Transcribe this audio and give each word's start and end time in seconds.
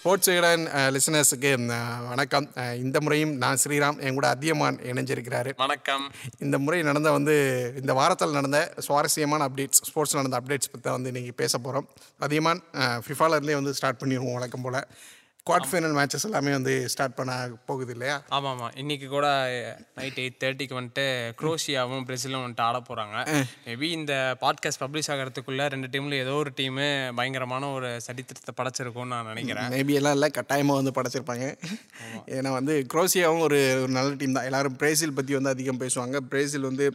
Sports 0.00 0.28
Vikatan 0.30 0.62
லிசனர்ஸுக்கு 0.94 1.50
வணக்கம். 2.10 2.46
இந்த 2.82 2.98
முறையும் 3.04 3.32
நான் 3.42 3.60
ஸ்ரீராம் 3.62 3.98
என் 4.04 4.16
கூட 4.18 4.26
அதியமான் 4.34 4.78
இணைஞ்சிருக்கிறாரு. 4.90 5.50
வணக்கம். 5.64 6.04
இந்த 6.44 6.56
முறை 6.64 6.78
நடந்த 6.88 7.10
வந்து 7.16 7.34
இந்த 7.80 7.92
வாரத்தில் 7.98 8.36
நடந்த 8.38 8.60
சுவாரஸ்யமான 8.86 9.48
அப்டேட்ஸ் 9.48 9.82
ஸ்போர்ட்ஸ் 9.88 10.16
நடந்த 10.18 10.38
அப்டேட்ஸ் 10.40 10.72
பற்றி 10.74 10.90
வந்து 10.96 11.12
இன்றைக்கி 11.12 11.34
பேச 11.42 11.52
போகிறோம் 11.58 11.88
அதியமான் 12.26 12.62
ஃபிஃபாலர்லேயே 13.06 13.58
வந்து 13.60 13.76
ஸ்டார்ட் 13.80 14.00
பண்ணிடுவோம் 14.02 14.36
வழக்கம் 14.38 14.64
போல். 14.66 14.80
குவார்ட் 15.48 15.68
ஃபைனல் 15.68 15.94
மேட்சஸ் 15.98 16.24
எல்லாமே 16.28 16.50
வந்து 16.56 16.72
ஸ்டார்ட் 16.92 17.14
பண்ண 17.18 17.32
போகுது 17.68 17.92
இல்லையா? 17.94 18.16
ஆமாம். 18.36 18.48
ஆமாம் 18.54 18.74
இன்னைக்கு 18.82 19.06
கூட 19.14 19.26
நைட் 19.98 20.18
எயிட் 20.22 20.36
தேர்ட்டிக்கு 20.42 20.74
வந்துட்டு 20.78 21.04
குரோஷியாவும் 21.40 22.04
பிரேசிலும் 22.08 22.42
வந்துட்டு 22.44 22.64
ஆட 22.66 22.78
போகிறாங்க 22.88 23.16
மேபி 23.66 23.88
இந்த 23.98 24.14
பாட்காஸ்ட் 24.42 24.80
பப்ளிஷ் 24.82 25.08
ஆகிறதுக்குள்ள 25.14 25.68
ரெண்டு 25.74 25.88
டீமில் 25.94 26.16
ஏதோ 26.24 26.34
ஒரு 26.42 26.50
டீமு 26.58 26.86
பயங்கரமான 27.20 27.70
ஒரு 27.76 27.90
சரித்திரத்தை 28.06 28.54
படைச்சிருக்கும்னு 28.58 29.12
நான் 29.14 29.30
நினைக்கிறேன். 29.32 29.70
மேபி 29.76 29.96
எல்லாம் 30.00 30.16
இல்லை 30.18 30.30
கட்டாயமாக 30.38 30.80
வந்து 30.80 30.92
படைச்சிருப்பாங்க. 30.98 31.48
ஏன்னா 32.38 32.52
வந்து 32.58 32.76
குரோசியாவும் 32.94 33.44
ஒரு 33.48 33.60
ஒரு 33.84 33.92
நல்ல 33.98 34.12
டீம் 34.22 34.36
தான். 34.38 34.48
எல்லாரும் 34.50 34.76
பிரேசில் 34.82 35.16
பற்றி 35.20 35.38
வந்து 35.38 35.52
அதிகம் 35.54 35.80
பேசுவாங்க. 35.84 36.22
பிரேசில் 36.34 36.68
வந்து 36.70 36.88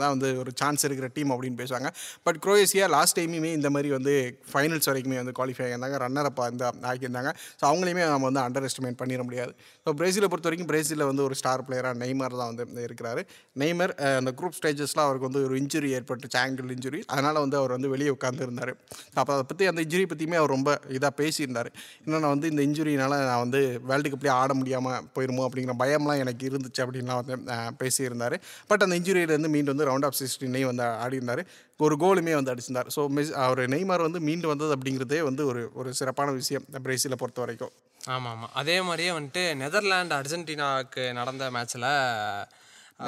தான் 0.00 0.12
வந்து 0.14 0.30
ஒரு 0.44 0.52
சான்ஸ் 0.62 0.86
இருக்கிற 0.90 1.10
டீம் 1.18 1.34
அப்படின்னு 1.36 1.60
பேசுவாங்க. 1.62 1.90
பட் 2.28 2.40
குரோேஷியா 2.48 2.88
லாஸ்ட் 2.96 3.18
டைமுமே 3.20 3.52
இந்த 3.60 3.70
மாதிரி 3.76 3.90
வந்து 3.98 4.16
ஃபைனல்ஸ் 4.52 4.90
வரைக்குமே 4.92 5.20
வந்து 5.22 5.36
குவாலிஃபை 5.40 5.64
ஆகியிருந்தாங்க. 5.68 5.98
ரன்னர் 6.06 6.30
அப்பா 6.32 6.44
வந்து 6.50 6.66
ஆகியிருந்தாங்க. 6.92 7.32
ஸோ 7.60 7.64
அவங்களையுமே 7.82 8.02
நம்ம 8.12 8.26
வந்து 8.30 8.42
அண்டர் 8.46 8.66
எஸ்டிமேட் 8.66 8.98
பண்ணிட 9.00 9.22
முடியாது. 9.28 9.52
ஸோ 9.84 9.90
பிரேசிலை 9.98 10.26
பொறுத்த 10.32 10.48
வரைக்கும் 10.48 10.68
பிரேசிலில் 10.72 11.06
வந்து 11.10 11.22
ஒரு 11.28 11.34
ஸ்டார் 11.40 11.62
பிளேயராக 11.66 11.94
நெய்மர் 12.02 12.36
தான் 12.40 12.50
வந்து 12.52 12.84
இருக்கிறாரு. 12.86 13.22
நெய்மர் 13.62 13.92
அந்த 14.18 14.30
குரூப் 14.38 14.56
ஸ்டேஜஸில் 14.58 15.02
அவருக்கு 15.06 15.26
வந்து 15.28 15.42
ஒரு 15.48 15.56
இன்ஜுரி 15.62 15.88
ஏற்பட்டு 15.98 16.38
ஆங்கிள் 16.42 16.70
இன்ஜுரி 16.76 17.00
அதனால் 17.14 17.40
வந்து 17.44 17.56
அவர் 17.60 17.74
வந்து 17.76 17.88
வெளியே 17.94 18.10
உட்காந்துருந்தார் 18.16 18.72
அப்போ 19.20 19.30
அதை 19.36 19.44
பற்றி 19.50 19.66
அந்த 19.70 19.80
இன்ஜுரி 19.86 20.04
பற்றியுமே 20.12 20.38
அவர் 20.40 20.54
ரொம்ப 20.56 20.70
இதாக 20.98 21.12
பேசியிருந்தார். 21.22 21.70
இன்னும் 22.04 22.22
நான் 22.24 22.34
வந்து 22.36 22.50
இந்த 22.52 22.62
இன்ஜுரினால் 22.68 23.16
நான் 23.30 23.42
வந்து 23.44 23.60
வேர்ல்டு 23.90 24.12
கப்லேயே 24.14 24.34
ஆட 24.42 24.52
முடியாமல் 24.60 25.00
போயிருமோ 25.16 25.44
அப்படிங்கிற 25.48 25.76
பயம்லாம் 25.82 26.22
எனக்கு 26.24 26.42
இருந்துச்சு 26.50 26.82
அப்படின்லாம் 26.84 27.20
வந்து 27.22 27.36
பேசியிருந்தார். 27.82 28.36
பட் 28.70 28.84
அந்த 28.86 28.94
இன்ஜுரியிலேருந்து 29.00 29.52
மீண்டும் 29.56 29.74
வந்து 29.74 29.88
ரவுண்ட் 29.90 30.08
ஆஃப் 30.10 30.18
சிக்ஸ்டீனையும் 30.22 30.70
வந்து 30.72 30.86
ஆடி 31.04 31.20
இருந்தார் 31.20 31.44
ஒரு 31.82 31.94
கோலுமே 32.02 32.34
வந்து 32.34 32.52
அடிச்சிருந்தார். 32.52 32.90
ஸோ 32.96 33.02
மிஸ் 33.08 33.32
அவர் 33.44 33.60
நெய்மார் 33.74 34.06
வந்து 34.06 34.20
மீண்டு 34.20 34.50
வந்தது 34.50 34.74
அப்படிங்கிறதே 34.76 35.20
வந்து 35.20 35.42
ஒரு 35.46 35.62
ஒரு 35.74 35.90
சிறப்பான 36.00 36.32
விஷயம் 36.32 36.66
பிரேசிலை 36.84 37.16
பொறுத்த 37.16 37.40
வரைக்கும். 37.40 37.72
ஆமாம். 38.08 38.32
ஆமாம் 38.32 38.54
அதே 38.54 38.76
மாதிரியே 38.80 39.12
வந்துட்டு 39.16 39.44
நெதர்லாந்து 39.62 40.16
அர்ஜென்டினாவுக்கு 40.18 41.04
நடந்த 41.12 41.46
மேட்ச்சில் 41.56 41.88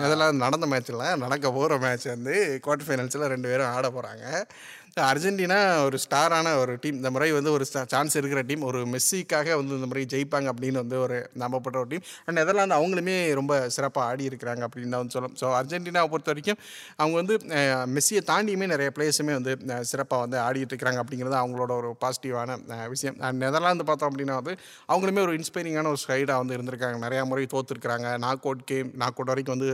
இதெல்லாம் 0.03 0.41
நடந்த 0.45 0.67
மேட்ச்சில் 0.67 1.03
நடக்க 1.17 1.47
போகிற 1.51 1.75
மேட்ச் 1.79 2.07
வந்து 2.09 2.35
குவார்டர் 2.65 2.87
ஃபைனல்ஸில் 2.87 3.31
ரெண்டு 3.33 3.49
பேரும் 3.51 3.73
ஆட 3.75 3.87
போகிறாங்க 3.89 4.25
அர்ஜென்டினா 5.03 5.57
ஒரு 5.85 5.97
ஸ்டாரான 6.03 6.49
ஒரு 6.63 6.73
டீம். 6.83 6.97
இந்த 7.01 7.11
முறை 7.15 7.29
வந்து 7.37 7.51
ஒரு 7.57 7.65
சான்ஸ் 7.93 8.15
இருக்கிற 8.19 8.41
டீம். 8.49 8.65
ஒரு 8.69 8.81
மெஸ்ஸிக்காக 8.93 9.49
வந்து 9.61 9.73
இந்த 9.79 9.87
முறை 9.91 10.03
ஜெயிப்பாங்க 10.13 10.49
அப்படின்னு 10.53 10.79
வந்து 10.83 10.97
ஒரு 11.05 11.17
நம்பப்பட்ட 11.43 11.77
ஒரு 11.83 11.89
டீம். 11.93 12.05
அண்ட் 12.27 12.37
நெதர்லாந்து 12.41 12.77
அவங்களுமே 12.79 13.17
ரொம்ப 13.39 13.55
சிறப்பாக 13.77 14.05
ஆடி 14.11 14.25
இருக்கிறாங்க 14.31 14.63
அப்படின்னு 14.67 14.93
தான் 14.95 15.03
வந்து 15.03 15.15
சொல்லும் 15.17 15.35
ஸோ 15.41 15.49
அர்ஜென்டினாவை 15.61 16.09
பொறுத்த 16.13 16.31
வரைக்கும் 16.33 16.61
அவங்க 17.01 17.17
வந்து 17.23 17.37
மெஸ்ஸியை 17.97 18.23
தாண்டியுமே 18.31 18.69
நிறைய 18.75 18.91
பிளேயர்ஸுமே 18.99 19.35
வந்து 19.39 19.55
சிறப்பாக 19.91 20.21
வந்து 20.25 20.39
ஆடிட்டு 20.45 20.73
இருக்கிறாங்க 20.75 21.03
அப்படிங்கிறது 21.05 21.37
அவங்களோட 21.41 21.73
ஒரு 21.81 21.91
பாசிட்டிவான 22.05 22.59
விஷயம். 22.95 23.19
அண்ட் 23.29 23.41
நெதர்லாந்து 23.47 23.89
பார்த்தோம் 23.91 24.11
அப்படின்னா 24.13 24.37
வந்து 24.41 24.55
அவங்களுமே 24.93 25.23
ஒரு 25.27 25.35
இன்ஸ்பைரிங்கான 25.41 25.93
ஒரு 25.95 26.03
ஸ்கைடாக 26.05 26.39
வந்து 26.43 26.57
இருந்திருக்காங்க. 26.59 26.99
நிறையா 27.07 27.25
முறை 27.33 27.49
தோத்துருக்காங்க 27.57 28.09
knock 28.27 28.47
out 28.49 28.65
game 28.73 28.91
knock 29.05 29.19
out 29.19 29.33
வரைக்கும் 29.35 29.57
வந்து 29.57 29.71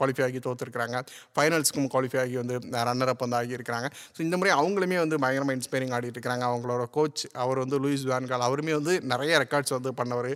குவாலிஃபை 0.00 0.26
ஆகி 0.28 0.40
தோற்றுருக்குறாங்க 0.48 0.96
ஃபைனல்ஸ்க்கும் 1.36 1.88
குவாலிஃபை 1.94 2.20
ஆகி 2.24 2.36
வந்து 2.42 2.58
ரன்னர் 2.90 3.14
அப் 3.14 3.24
வந்து 3.26 3.40
ஆகியிருக்கிறாங்க. 3.42 3.88
ஸோ 4.16 4.20
இந்த 4.26 4.36
முறை 4.40 4.52
அவங்களுமே 4.58 4.98
வந்து 5.02 5.16
பயங்கரமாக 5.22 5.56
இன்ஸ்பைரிங் 5.58 5.92
ஆடிட்டு 5.96 6.16
இருக்கிறாங்க 6.16 6.44
அவங்களோட 6.50 6.84
கோச் 6.96 7.22
அவர் 7.44 7.60
வந்து 7.62 7.76
லூயிஸ் 7.84 8.04
வேன்கால் 8.10 8.44
அவருமே 8.48 8.72
வந்து 8.78 8.94
நிறைய 9.12 9.32
ரெக்கார்ட்ஸ் 9.44 9.74
வந்து 9.76 9.90
பண்ணவர். 10.00 10.30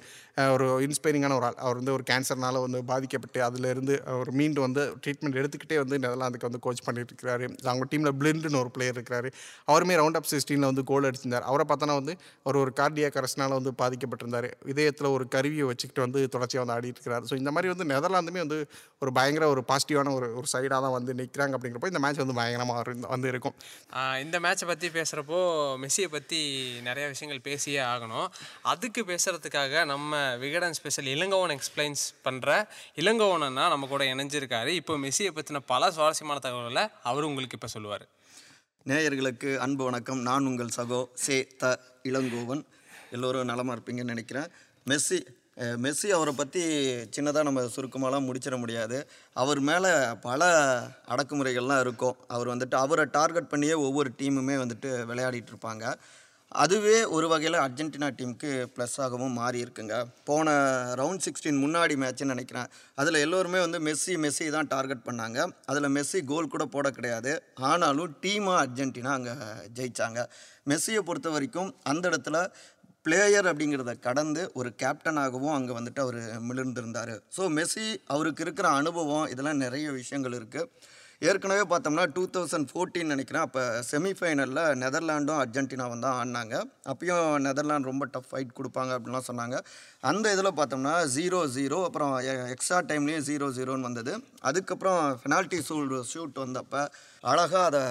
ஒரு 0.55 0.67
இன்ஸ்பைரிங்கான 0.87 1.34
ஒரு 1.39 1.47
ஆள். 1.49 1.59
அவர் 1.65 1.78
வந்து 1.81 1.93
ஒரு 1.97 2.05
கேன்சர்னால 2.11 2.61
வந்து 2.67 2.81
பாதிக்கப்பட்டு 2.91 3.41
அதுலேருந்து 3.49 3.95
அவர் 4.12 4.31
மீண்டு 4.41 4.61
வந்து 4.67 4.83
ட்ரீட்மெண்ட் 5.05 5.39
எடுத்துக்கிட்டே 5.41 5.78
வந்து 5.83 5.97
நெதர்லாந்துக்கு 6.05 6.49
வந்து 6.49 6.62
கோச் 6.67 6.84
பண்ணிட்டு 6.87 7.12
இருக்கிறாரு 7.12 7.45
அவங்க 7.71 7.87
டீமில் 7.93 8.15
பிளெண்டுன்னு 8.21 8.61
ஒரு 8.62 8.72
பிளேயர் 8.77 8.97
இருக்கிறாரு 8.99 9.28
அவருமே 9.71 9.97
ரவுண்ட் 10.03 10.19
ஆஃப் 10.21 10.31
சிக்ஸ்டீனில் 10.33 10.69
வந்து 10.71 10.84
கோல் 10.91 11.09
அடிச்சிருந்தார். 11.11 11.47
அவரை 11.50 11.66
பார்த்தோன்னா 11.71 11.97
வந்து 12.00 12.15
அவர் 12.47 12.61
ஒரு 12.65 12.72
கார்டியா 12.81 13.11
கரஸ்னால 13.16 13.59
வந்து 13.61 13.72
பாதிக்கப்பட்டிருந்தார். 13.83 14.49
இதயத்தில் 14.72 15.11
ஒரு 15.16 15.27
கருவியை 15.37 15.66
வச்சுக்கிட்டு 15.71 16.05
வந்து 16.06 16.22
தொடர்ச்சியாக 16.37 16.65
வந்து 16.65 16.77
ஆடிட்டு 16.77 17.00
இருக்கிறார் 17.00 17.27
ஸோ 17.31 17.37
இந்த 17.43 17.53
மாதிரி 17.56 17.71
வந்து 17.75 17.87
நெதர்லாந்துமே 17.93 18.43
வந்து 18.47 18.61
ஒரு 19.05 19.12
பயங்கர 19.19 19.45
ஒரு 19.55 19.62
பாசிட்டிவான 19.71 20.12
ஒரு 20.19 20.27
ஒரு 20.39 20.47
சைடாக 20.55 20.81
தான் 20.87 20.97
வந்து 20.99 21.12
நிற்கிறாங்க 21.21 21.55
அப்படிங்கிறப்போ 21.56 21.91
இந்த 21.93 22.03
மேட்ச் 22.05 22.22
வந்து 22.25 22.39
பயங்கரமாக 22.41 22.83
வந்து 23.15 23.28
இருக்கும். 23.33 23.56
இந்த 24.25 24.37
மேட்சை 24.44 24.66
பற்றி 24.71 24.88
பேசுகிறப்போ 24.88 25.38
மெஸ்ஸியை 25.82 26.09
பற்றி 26.15 26.41
நிறைய 26.88 27.09
விஷயங்கள் 27.09 27.43
பேசியே 27.48 27.78
ஆகணும். 27.78 28.28
அதுக்கு 28.72 29.03
பேசுகிறதுக்காக 29.10 29.84
நம்ம 29.84 30.37
விகடன் 30.37 30.76
ஸ்பெஷல் 30.78 31.10
இளங்கோவன் 31.15 31.54
எக்ஸ்பிளைன்ஸ் 31.56 32.04
பண்ணுற 32.25 32.48
இளங்கோவனா 33.03 33.66
நம்ம 33.75 33.87
கூட 33.87 34.04
இணைஞ்சிருக்காரு. 34.15 34.72
இப்போ 34.81 34.97
மெஸ்ஸியை 35.04 35.32
பற்றின 35.38 35.62
பல 35.72 35.91
சுவாரஸ்யமான 35.91 36.38
தகவல்களை 36.47 36.84
அவர் 37.03 37.28
உங்களுக்கு 37.31 37.59
இப்போ 37.59 37.71
சொல்லுவார். 37.76 38.06
நேயர்களுக்கு 38.91 39.50
அன்பு 39.66 39.84
வணக்கம். 39.84 40.21
நான் 40.28 40.47
உங்கள் 40.47 40.77
சகோ 40.77 41.00
சே 41.25 41.37
த 41.62 41.78
இளங்கோவன். 42.03 42.65
எல்லோரும் 43.10 43.50
நலமாக 43.53 43.77
இருப்பீங்கன்னு 43.77 44.15
நினைக்கிறேன். 44.15 44.48
மெஸ்ஸி 44.91 45.19
மெஸ்ஸி 45.84 46.09
அவரை 46.16 46.32
பற்றி 46.37 46.62
சின்னதாக 47.16 47.48
நம்ம 47.48 47.62
சுருக்கமாலாம் 47.75 48.26
முடிச்சிட 48.28 48.56
முடியாது. 48.59 48.98
அவர் 49.43 49.60
மேலே 49.71 49.91
பல 50.22 50.48
அடக்குமுறைகள்லாம் 51.15 51.82
இருக்கும். 51.84 52.16
அவர் 52.28 52.53
வந்துட்டு 52.53 52.76
அவரை 52.84 53.04
டார்கெட் 53.19 53.53
பண்ணியே 53.53 53.72
ஒவ்வொரு 53.72 54.12
டீமுமே 54.21 54.56
வந்துட்டு 54.62 54.91
விளையாடிட்டு 55.10 55.53
இருப்பாங்க. 55.54 55.84
அதுவே 56.62 57.04
ஒரு 57.16 57.26
வகையில் 57.28 57.59
அர்ஜென்டினா 57.65 58.09
டீமுக்கு 58.19 58.48
ப்ளஸ்ஸாகவும் 58.76 59.37
மாறி 59.41 59.59
இருக்குங்க. 59.65 59.97
போன 60.28 60.54
ரவுண்ட் 61.00 61.25
சிக்ஸ்டீன் 61.26 61.60
முன்னாடி 61.65 61.94
மேட்ச்னு 62.03 62.32
நினைக்கிறேன். 62.34 62.71
அதில் 63.00 63.22
எல்லோருமே 63.27 63.60
வந்து 63.60 63.78
மெஸ்ஸி 63.88 64.15
மெஸ்ஸி 64.25 64.47
தான் 64.56 64.71
டார்கெட் 64.75 65.06
பண்ணாங்க. 65.09 65.38
அதில் 65.72 65.94
மெஸ்ஸி 65.97 66.21
கோல் 66.32 66.53
கூட 66.54 66.65
போட 66.65 66.91
கிடையாது. 66.91 67.34
ஆனாலும் 67.72 68.16
டீமாக 68.25 68.62
அர்ஜென்டினா 68.65 69.12
அங்கே 69.19 69.34
ஜெயித்தாங்க 69.78 70.22
மெஸ்ஸியை 70.71 71.03
பொறுத்த 71.10 71.28
வரைக்கும் 71.37 71.71
அந்த 71.92 72.04
இடத்துல 72.09 72.38
பிளேயர் 73.05 73.49
அப்படிங்கிறத 73.50 73.93
கடந்து 74.06 74.43
ஒரு 74.61 74.71
கேப்டனாகவும் 74.81 75.56
அங்கே 75.56 75.75
வந்துட்டு 75.77 76.00
அவர் 76.05 76.19
மிளிர்ந்திருந்தார். 76.49 77.12
ஸோ 77.37 77.43
மெஸ்ஸி 77.59 77.87
அவருக்கு 78.15 78.43
இருக்கிற 78.47 78.66
அனுபவம் 78.81 79.28
இதெல்லாம் 79.34 79.62
நிறைய 79.65 79.87
விஷயங்கள் 80.00 80.37
இருக்குது 80.38 80.99
ஏற்கனவே 81.28 81.65
பார்த்தோம்னா 81.71 82.05
டூ 82.16 82.22
தௌசண்ட் 82.34 82.69
ஃபோர்டீன் 82.71 83.10
நினைக்கிறேன். 83.12 83.44
அப்போ 83.47 83.62
செமிஃபைனலில் 83.89 84.60
நெதர்லாண்டும் 84.83 85.41
அர்ஜென்டினாவும் 85.43 86.05
தான் 86.05 86.16
ஆடினாங்க. 86.21 86.55
அப்பயும் 86.93 87.27
நெதர்லாண்ட் 87.47 87.89
ரொம்ப 87.91 88.06
டஃப் 88.15 88.31
ஃபைட் 88.31 88.55
கொடுப்பாங்க 88.59 88.93
அப்படின்லாம் 88.97 89.27
சொன்னாங்க. 89.31 89.59
அந்த 90.10 90.33
இதில் 90.34 90.59
பார்த்தோம்னா 90.60 90.94
ஜீரோ 91.16 91.41
ஜீரோ 91.56 91.81
அப்புறம் 91.89 92.15
எக்ஸ்ட்ரா 92.55 92.78
டைம்லேயும் 92.91 93.27
ஜீரோ 93.31 93.49
ஜீரோன்னு 93.59 93.89
வந்தது. 93.91 94.15
அதுக்கப்புறம் 94.50 95.00
பெனால்ட்டி 95.25 95.60
சூல் 95.69 95.94
ஷூட் 96.12 96.43
வந்தப்போ 96.44 96.83
அழகாக 97.33 97.65
அதை 97.71 97.84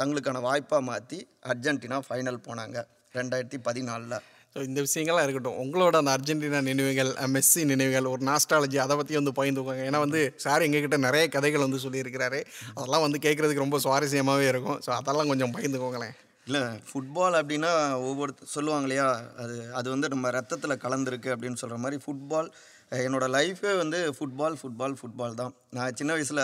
தங்களுக்கான 0.00 0.42
வாய்ப்பாக 0.48 0.88
மாற்றி 0.90 1.20
அர்ஜென்டினா 1.52 2.00
ஃபைனல் 2.08 2.44
போனாங்க. 2.48 2.78
ரெண்டாயிரத்தி 3.18 3.60
பதினாலில். 3.68 4.18
ஸோ 4.54 4.58
இந்த 4.68 4.80
விஷயங்கள்லாம் 4.86 5.26
இருக்கட்டும். 5.26 5.58
உங்களோட 5.64 5.96
அந்த 6.02 6.12
அர்ஜென்டினா 6.16 6.60
நினைவுகள் 6.70 7.10
மெஸ்ஸி 7.34 7.62
நினைவுகள் 7.72 8.10
ஒரு 8.12 8.22
நாஸ்டாலஜி 8.30 8.78
அதை 8.84 8.94
பற்றி 8.96 9.18
வந்து 9.20 9.34
பகிர்ந்துக்கோங்க. 9.38 9.82
ஏன்னா 9.88 9.98
வந்து 10.06 10.20
சார் 10.44 10.64
எங்ககிட்ட 10.66 10.98
நிறைய 11.08 11.24
கதைகள் 11.28 11.66
வந்து 11.66 11.82
சொல்லியிருக்கிறாரு. 11.84 12.40
அதெல்லாம் 12.78 13.04
வந்து 13.06 13.20
கேட்குறதுக்கு 13.26 13.64
ரொம்ப 13.64 13.80
சுவாரஸ்யமாகவே 13.86 14.46
இருக்கும். 14.52 14.80
ஸோ 14.86 14.90
அதெல்லாம் 15.00 15.30
கொஞ்சம் 15.32 15.54
பகிர்ந்துக்கோங்களேன். 15.56 16.16
இல்லை 16.46 16.62
ஃபுட்பால் 16.88 17.36
அப்படின்னா 17.40 17.70
ஒவ்வொரு 18.08 18.32
சொல்லுவாங்க 18.54 18.86
இல்லையா? 18.86 19.08
அது 19.42 19.56
அது 19.72 19.88
வந்து 19.90 20.08
நம்ம 20.08 20.30
ரத்தத்தில் 20.30 20.82
கலந்துருக்கு 20.84 21.30
அப்படின்னு 21.34 21.60
சொல்கிற 21.62 21.78
மாதிரி 21.84 21.98
ஃபுட்பால் 22.04 22.48
என்னோடய 22.96 23.32
லைஃபே 23.36 23.72
வந்து 23.80 23.98
ஃபுட்பால் 24.16 24.54
ஃபுட்பால் 24.60 24.94
ஃபுட்பால் 24.98 25.34
தான். 25.40 25.52
நான் 25.76 25.96
சின்ன 25.98 26.12
வயசில் 26.16 26.42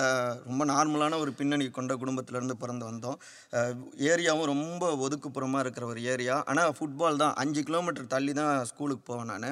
ரொம்ப 0.48 0.62
நார்மலான 0.72 1.18
ஒரு 1.22 1.32
பின்னணி 1.38 1.66
கொண்ட 1.78 1.92
குடும்பத்திலேருந்து 2.02 2.56
பிறந்து 2.62 2.84
வந்தோம். 2.90 3.18
ஏரியாவும் 4.10 4.50
ரொம்ப 4.52 4.90
ஒதுக்குப்புறமாக 5.06 5.62
இருக்கிற 5.64 5.86
ஒரு 5.92 6.02
ஏரியா 6.14 6.36
ஆனால் 6.52 6.74
ஃபுட்பால் 6.78 7.22
தான். 7.22 7.34
அஞ்சு 7.44 7.62
கிலோமீட்டர் 7.70 8.12
தள்ளி 8.14 8.34
தான் 8.40 8.52
ஸ்கூலுக்கு 8.72 9.04
போவேன் 9.10 9.32
நான். 9.32 9.48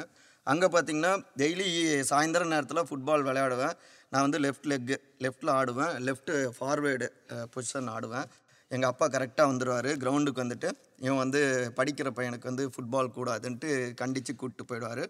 அங்கே 0.53 0.69
பார்த்திங்கன்னா 0.75 1.15
டெய்லி 1.41 1.67
சாயந்தர 2.13 2.45
நேரத்தில் 2.53 2.87
ஃபுட்பால் 2.91 3.27
விளையாடுவேன். 3.29 3.75
நான் 4.13 4.25
வந்து 4.27 4.39
லெஃப்ட் 4.45 4.67
லெக்கு 4.71 4.97
லெஃப்ட்டில் 5.25 5.53
ஆடுவேன். 5.59 5.93
லெஃப்ட்டு 6.07 6.33
ஃபார்வேர்டு 6.57 7.07
பொசிஷன் 7.53 7.91
ஆடுவேன். 7.97 8.27
எங்கள் 8.75 8.91
அப்பா 8.91 9.07
கரெக்டாக 9.15 9.51
வந்துடுவார் 9.51 9.89
கிரவுண்டுக்கு 10.03 10.43
வந்துட்டு 10.45 10.69
இவன் 11.07 11.21
வந்து 11.23 11.41
படிக்கிற 11.79 12.09
பையனுக்கு 12.19 12.51
வந்து 12.51 12.65
ஃபுட்பால் 12.75 13.15
கூடாதுன்ட்டு 13.17 13.69
கண்டித்து 14.01 14.33
கூப்பிட்டு 14.35 14.65
போயிடுவார். 14.71 15.03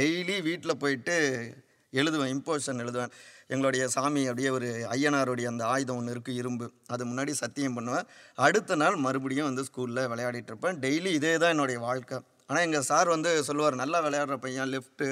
டெய்லி 0.00 0.36
வீட்டில் 0.48 0.80
போயிட்டு 0.82 1.16
எழுதுவேன் 1.92 2.32
இம்போஷன் 2.34 2.82
எழுதுவேன். 2.84 3.12
எங்களுடைய 3.52 3.84
சாமி 3.94 4.22
அப்படியே 4.30 4.50
ஒரு 4.56 4.68
ஐயனாருடைய 4.94 5.46
அந்த 5.52 5.64
ஆயுதம் 5.74 5.98
ஒன்று 6.00 6.14
இருக்குது 6.14 6.38
இரும்பு. 6.40 6.66
அது 6.94 7.02
முன்னாடி 7.10 7.32
சத்தியம் 7.42 7.76
பண்ணுவேன். 7.78 8.08
அடுத்த 8.46 8.76
நாள் 8.82 8.96
மறுபடியும் 9.06 9.48
வந்து 9.50 9.64
ஸ்கூலில் 9.68 10.08
விளையாடிட்டு 10.12 10.52
இருப்பேன். 10.52 10.78
டெய்லி 10.84 11.12
இதே 11.18 11.32
தான் 11.42 11.54
என்னுடைய 11.54 11.78
வாழ்க்கை. 11.88 12.18
ஆனால் 12.48 12.64
எங்கள் 12.66 12.86
சார் 12.90 13.08
வந்து 13.14 13.30
சொல்லுவார் 13.48 13.82
நல்லா 13.82 14.00
விளையாடுற 14.06 14.36
பையன் 14.44 14.72
லெஃப்ட்டு 14.74 15.08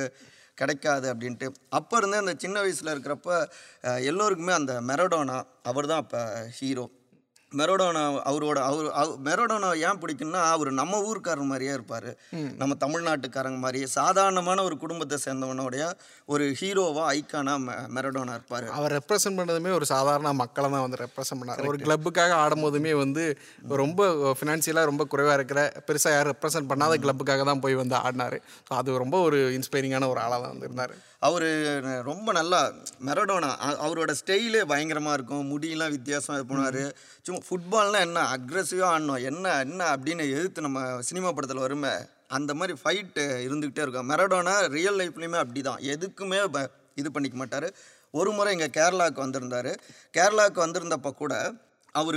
கிடைக்காது 0.60 1.06
அப்படின்ட்டு. 1.12 1.48
அப்போ 1.78 1.96
இருந்தே 2.00 2.20
அந்த 2.22 2.34
சின்ன 2.44 2.56
வயசில் 2.64 2.92
இருக்கிறப்ப 2.94 3.32
எல்லோருக்குமே 4.10 4.54
அந்த 4.60 4.74
மெரடோனா 4.90 5.38
அவர் 5.70 5.90
தான் 5.92 6.02
அப்போ 6.04 6.22
ஹீரோ 6.58 6.86
மெரோடோனா 7.52 8.00
அவரோட 8.30 8.58
அவர் 8.68 8.90
அவ- 8.92 9.16
மெரோடோனா 9.24 9.68
ஏன் 9.76 9.98
பிடிக்கும்னா 10.00 10.40
அவர் 10.50 10.70
நம்ம 10.70 11.00
ஊர்க்காரர் 11.02 11.50
மாதிரியே 11.50 11.72
இருப்பார். 11.72 12.08
நம்ம 12.56 12.74
தமிழ்நாட்டுக்காரங்க 12.80 13.56
மாதிரி 13.56 13.86
சாதாரணமான 13.86 14.62
ஒரு 14.62 14.78
குடும்பத்தை 14.78 15.18
சேர்ந்தவனுடைய 15.24 15.84
ஒரு 16.26 16.44
ஹீரோவா 16.60 17.04
ஐக்கானா 17.12 17.54
மெரடோனா 17.94 18.30
இருப்பார். 18.30 18.66
அவர் 18.70 18.92
ரெப்ரசென்ட் 18.92 19.38
பண்ணதுமே 19.38 19.72
ஒரு 19.72 19.86
சாதாரண 19.86 20.32
மக்களை 20.32 20.70
தான் 20.70 20.80
வந்து 20.80 20.96
ரெப்ரசென்ட் 20.96 21.40
பண்ணார். 21.40 21.66
ஒரு 21.66 21.78
கிளப்புக்காக 21.78 22.34
ஆடும்போதுமே 22.44 22.96
வந்து 22.96 23.24
ரொம்ப 23.68 24.02
ஃபினான்ஷியலாக 24.40 24.84
ரொம்ப 24.84 25.04
குறைவாக 25.04 25.34
இருக்கிற 25.34 25.60
பெருசாக 25.86 26.10
யாரும் 26.10 26.34
ரெப்ரசென்ட் 26.34 26.70
பண்ணாத 26.72 26.94
கிளப்புக்காக 27.04 27.44
தான் 27.44 27.60
போய் 27.60 27.74
வந்து 27.74 27.96
ஆடினார். 27.96 28.38
ஸோ 28.68 28.74
அது 28.74 28.98
ரொம்ப 28.98 29.20
ஒரு 29.20 29.60
இன்ஸ்பைரிங்கான 29.60 30.08
ஒரு 30.08 30.20
ஆளாக 30.20 30.42
தான் 30.42 30.50
வந்து 30.50 30.64
இருந்தார். 30.64 30.94
அவர் 31.18 31.46
ரொம்ப 32.04 32.32
நல்லா 32.32 32.72
மெரடோனா 33.06 33.50
அவரோட 33.84 34.14
ஸ்டைலே 34.20 34.64
பயங்கரமாக 34.64 35.14
இருக்கும். 35.14 35.44
முடியெல்லாம் 35.50 35.90
வித்தியாசமாக 35.90 36.42
இது 36.42 36.48
பண்ணுவார் 36.50 36.82
சும்மா 37.22 37.35
ஃபுட்பால்னால் 37.36 38.00
என்ன? 38.00 38.22
அக்ரெசிவாக 38.22 38.92
ஆடணும். 38.94 39.22
என்ன 39.22 39.58
என்ன 39.58 39.96
அப்படின்னு 39.96 40.30
எதிர்த்து 40.30 40.60
நம்ம 40.60 41.00
சினிமா 41.00 41.32
படத்தில் 41.32 41.58
வருமே 41.58 41.88
அந்த 42.28 42.54
மாதிரி 42.54 42.78
ஃபைட்டு 42.84 43.18
இருந்துக்கிட்டே 43.18 43.78
இருக்கும். 43.78 44.10
மெரடோனா 44.10 44.66
ரியல் 44.66 44.98
லைஃப்லேயுமே 44.98 45.36
அப்படி 45.36 45.60
தான் 45.60 45.78
எதுக்குமே 45.78 46.44
ப- 46.44 46.70
இது 46.94 47.12
பண்ணிக்க 47.12 47.38
மாட்டார். 47.38 47.72
ஒரு 48.10 48.32
முறை 48.32 48.58
இங்கே 48.58 48.80
கேரளாவுக்கு 48.80 49.20
வந்திருந்தார். 49.20 49.80
கேரளாவுக்கு 50.12 50.66
வந்திருந்தப்போ 50.66 51.10
கூட 51.10 51.52
அவர் 51.92 52.14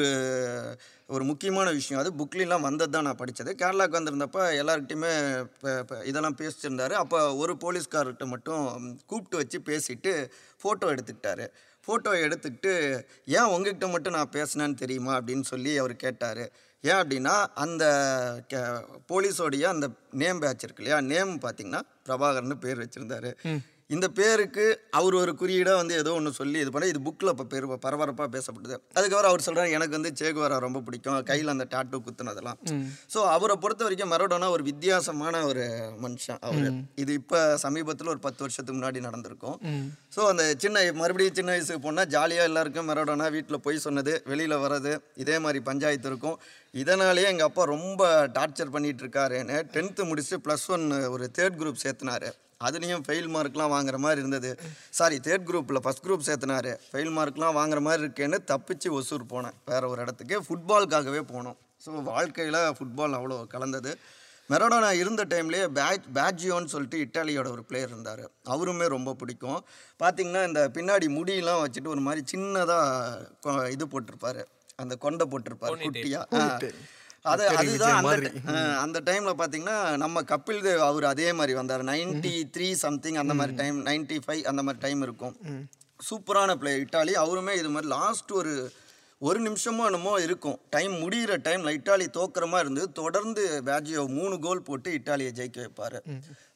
ஒரு 1.07 1.23
முக்கியமான 1.23 1.71
விஷயம் 1.71 2.03
அது. 2.03 2.25
புக்லாம் 2.25 2.61
வந்தது 2.61 2.91
தான் 2.91 3.03
நான் 3.03 3.15
படித்தது 3.15 3.55
கேரளாவுக்கு 3.57 3.99
வந்திருந்தப்போ 3.99 4.51
எல்லார்கிட்டையுமே 4.61 5.39
இப்போ 5.39 6.01
இதெல்லாம் 6.05 6.35
பேசிச்சிருந்தாரு. 6.35 6.91
அப்போ 6.91 7.35
ஒரு 7.35 7.53
போலீஸ்கார்கிட்ட 7.53 8.25
மட்டும் 8.25 8.99
கூப்பிட்டு 9.05 9.37
வச்சு 9.37 9.59
பேசிட்டு 9.59 10.29
ஃபோட்டோ 10.63 10.97
எடுத்துக்கிட்டாரு. 10.97 11.47
ஃபோட்டோ 11.87 12.09
எடுத்துக்கிட்டு 12.25 13.03
ஏன் 13.25 13.43
உங்ககிட்ட 13.43 13.87
மட்டும் 13.87 14.13
நான் 14.13 14.29
பேசினேன்னு 14.31 14.73
தெரியுமா? 14.73 15.17
அப்படின்னு 15.17 15.41
சொல்லி 15.41 15.77
அவர் 15.77 15.95
கேட்டார். 15.95 16.51
ஏன் 16.81 16.95
அப்படின்னா 16.95 17.45
அந்த 17.55 17.85
கே 18.47 18.57
போலீஸோடைய 19.09 19.61
அந்த 19.61 19.89
நேம் 20.11 20.39
பேட்ச் 20.39 20.63
இருக்கு 20.63 20.83
இல்லையா? 20.83 21.01
நேம் 21.01 21.39
பார்த்தீங்கன்னா 21.39 21.81
பிரபாகர்னு 22.05 22.53
பேர் 22.53 22.79
வச்சுருந்தாரு. 22.79 23.33
இந்த 23.95 24.07
பேருக்கு 24.17 24.65
அவர் 24.97 25.15
ஒரு 25.19 25.31
குறியீடாக 25.37 25.77
வந்து 25.79 25.93
ஏதோ 26.01 26.11
ஒன்று 26.17 26.31
சொல்லி 26.39 26.57
இது 26.63 26.71
பண்ண 26.73 26.87
இது 26.89 26.99
புக்கில் 27.05 27.31
இப்போ 27.31 27.45
பேர் 27.51 27.65
பரபரப்பாக 27.85 28.27
பேசப்படுது 28.33 28.75
அதுக்கப்புறம் 28.97 29.29
அவர் 29.31 29.43
சொல்கிறார் 29.45 29.71
எனக்கு 29.77 29.95
வந்து 29.97 30.11
சேகுவாரா 30.19 30.57
ரொம்ப 30.65 30.79
பிடிக்கும். 30.87 31.15
கையில் 31.29 31.53
அந்த 31.53 31.65
டாட்டூ 31.71 31.97
குத்துனதெல்லாம். 32.05 32.59
ஸோ 33.13 33.19
அவரை 33.35 33.55
பொறுத்த 33.63 33.83
வரைக்கும் 33.85 34.11
மெரோடோனா 34.13 34.47
ஒரு 34.55 34.63
வித்தியாசமான 34.69 35.41
ஒரு 35.51 35.63
மனுஷன் 36.03 36.41
அவர். 36.49 36.67
இது 37.03 37.13
இப்போ 37.21 37.39
சமீபத்தில் 37.65 38.11
ஒரு 38.13 38.21
பத்து 38.25 38.43
வருஷத்துக்கு 38.45 38.77
முன்னாடி 38.79 39.01
நடந்திருக்கும். 39.07 39.57
ஸோ 40.15 40.27
அந்த 40.31 40.43
சின்ன 40.63 40.83
மறுபடியும் 41.01 41.37
சின்ன 41.39 41.55
வயசுக்கு 41.55 41.83
போனால் 41.87 42.11
ஜாலியாக 42.15 42.49
எல்லாருக்கும் 42.49 42.89
மெரோடோனா 42.91 43.29
வீட்டில் 43.37 43.63
போய் 43.67 43.83
சொன்னது 43.87 44.13
வெளியில் 44.33 44.61
வர்றது 44.65 44.93
இதே 45.23 45.37
மாதிரி 45.45 45.61
பஞ்சாயத்து 45.69 46.11
இருக்கும். 46.11 46.37
இதனாலேயே 46.83 47.31
எங்கள் 47.33 47.49
அப்பா 47.49 47.65
ரொம்ப 47.75 48.11
டார்ச்சர் 48.37 48.75
பண்ணிட்டு 48.75 49.03
இருக்காருன்னு 49.05 49.57
டென்த்து 49.77 50.07
முடிச்சுட்டு 50.11 50.43
ப்ளஸ் 50.47 50.67
ஒன் 50.77 50.85
ஒரு 51.15 51.27
தேர்ட் 51.39 51.59
குரூப் 51.63 51.83
சேர்த்துனாரு. 51.85 52.31
அதுலேயும் 52.61 53.03
ஃபெயில் 53.07 53.27
மார்க்லாம் 53.27 53.73
வாங்குற 53.73 53.97
மாதிரி 53.97 54.19
இருந்தது. 54.19 54.49
சாரி 54.91 55.17
தேர்ட் 55.17 55.45
குரூப்பில் 55.49 55.81
ஃபஸ்ட் 55.83 56.03
குரூப் 56.05 56.25
சேர்த்துனாரு. 56.27 56.71
ஃபெயில் 56.89 57.13
மார்க்லாம் 57.17 57.55
வாங்குற 57.55 57.79
மாதிரி 57.79 58.01
இருக்கேன்னு 58.01 58.37
தப்பிச்சு 58.51 58.87
ஒசூர் 58.89 59.23
போனேன். 59.29 59.55
வேற 59.65 59.87
ஒரு 59.87 60.01
இடத்துக்கு 60.01 60.37
ஃபுட்பாலுக்காகவே 60.39 61.21
போனோம். 61.33 61.57
ஸோ 61.85 62.03
வாழ்க்கையில் 62.03 62.59
ஃபுட்பால் 62.77 63.15
அவ்வளோ 63.15 63.47
கலந்தது. 63.47 63.91
மெரடோனா 64.49 64.91
இருந்த 64.91 65.25
டைம்லேயே 65.25 65.65
பேட் 65.69 66.05
பேட்ஜியோன்னு 66.13 66.65
சொல்லிட்டு 66.65 66.97
இட்டாலியோட 66.97 67.47
ஒரு 67.51 67.63
பிளேயர் 67.63 67.89
இருந்தார். 67.89 68.23
அவருமே 68.45 68.87
ரொம்ப 68.87 69.13
பிடிக்கும். 69.13 69.59
பார்த்தீங்கன்னா 69.99 70.43
இந்த 70.47 70.69
பின்னாடி 70.77 71.07
முடியெல்லாம் 71.17 71.61
வச்சுட்டு 71.63 71.87
ஒரு 71.87 71.99
மாதிரி 71.99 72.23
சின்னதாக 72.31 73.69
இது 73.69 73.85
போட்டிருப்பாரு. 73.85 74.43
அந்த 74.75 74.95
கொண்டை 74.95 75.27
போட்டிருப்பாரு 75.27 75.71
குட்டியா. 75.87 76.21
ஆ. 76.33 76.43
அது 77.21 77.47
அதுதான் 77.59 77.97
அந்த 77.99 78.29
அந்த 78.83 78.97
டைம்ல 79.09 79.31
பாத்தீங்கன்னா 79.41 79.77
நம்ம 80.03 80.21
கபில் 80.21 80.61
தேவ் 80.67 80.83
அவர் 80.89 81.03
அதே 81.03 81.33
மாதிரி 81.33 81.53
வந்தார். 81.53 81.83
நைன்டி 81.83 82.33
த்ரீ 82.57 82.67
சம்திங் 82.83 83.15
அந்த 83.15 83.33
மாதிரி 83.33 83.55
டைம் 83.55 83.79
நைன்டி 83.85 84.19
ஃபைவ் 84.25 84.43
அந்த 84.51 84.63
மாதிரி 84.63 84.83
டைம் 84.85 85.01
இருக்கும். 85.01 85.35
சூப்பரான 86.09 86.55
பிளேயர் 86.55 86.83
இட்டாலி 86.85 87.15
அவருமே 87.23 87.55
இது 87.61 87.69
மாதிரி 87.69 87.91
லாஸ்ட் 87.97 88.31
ஒரு 88.31 88.53
ஒரு 89.21 89.39
நிமிஷமோ 89.47 89.85
என்னமோ 89.89 90.13
இருக்கும். 90.25 90.59
டைம் 90.69 90.93
முடிகிற 90.93 91.33
டைம்ல 91.47 91.73
இட்டாலி 91.77 92.05
தோக்குற 92.17 92.45
மாதிரி 92.47 92.65
இருந்து 92.65 92.91
தொடர்ந்து 92.91 93.43
பேட்ஜியோ 93.65 94.03
மூணு 94.07 94.39
கோல் 94.39 94.61
போட்டு 94.61 94.91
இட்டாலியை 94.91 95.31
ஜெயிக்க 95.39 95.57
வைப்பார். 95.65 95.97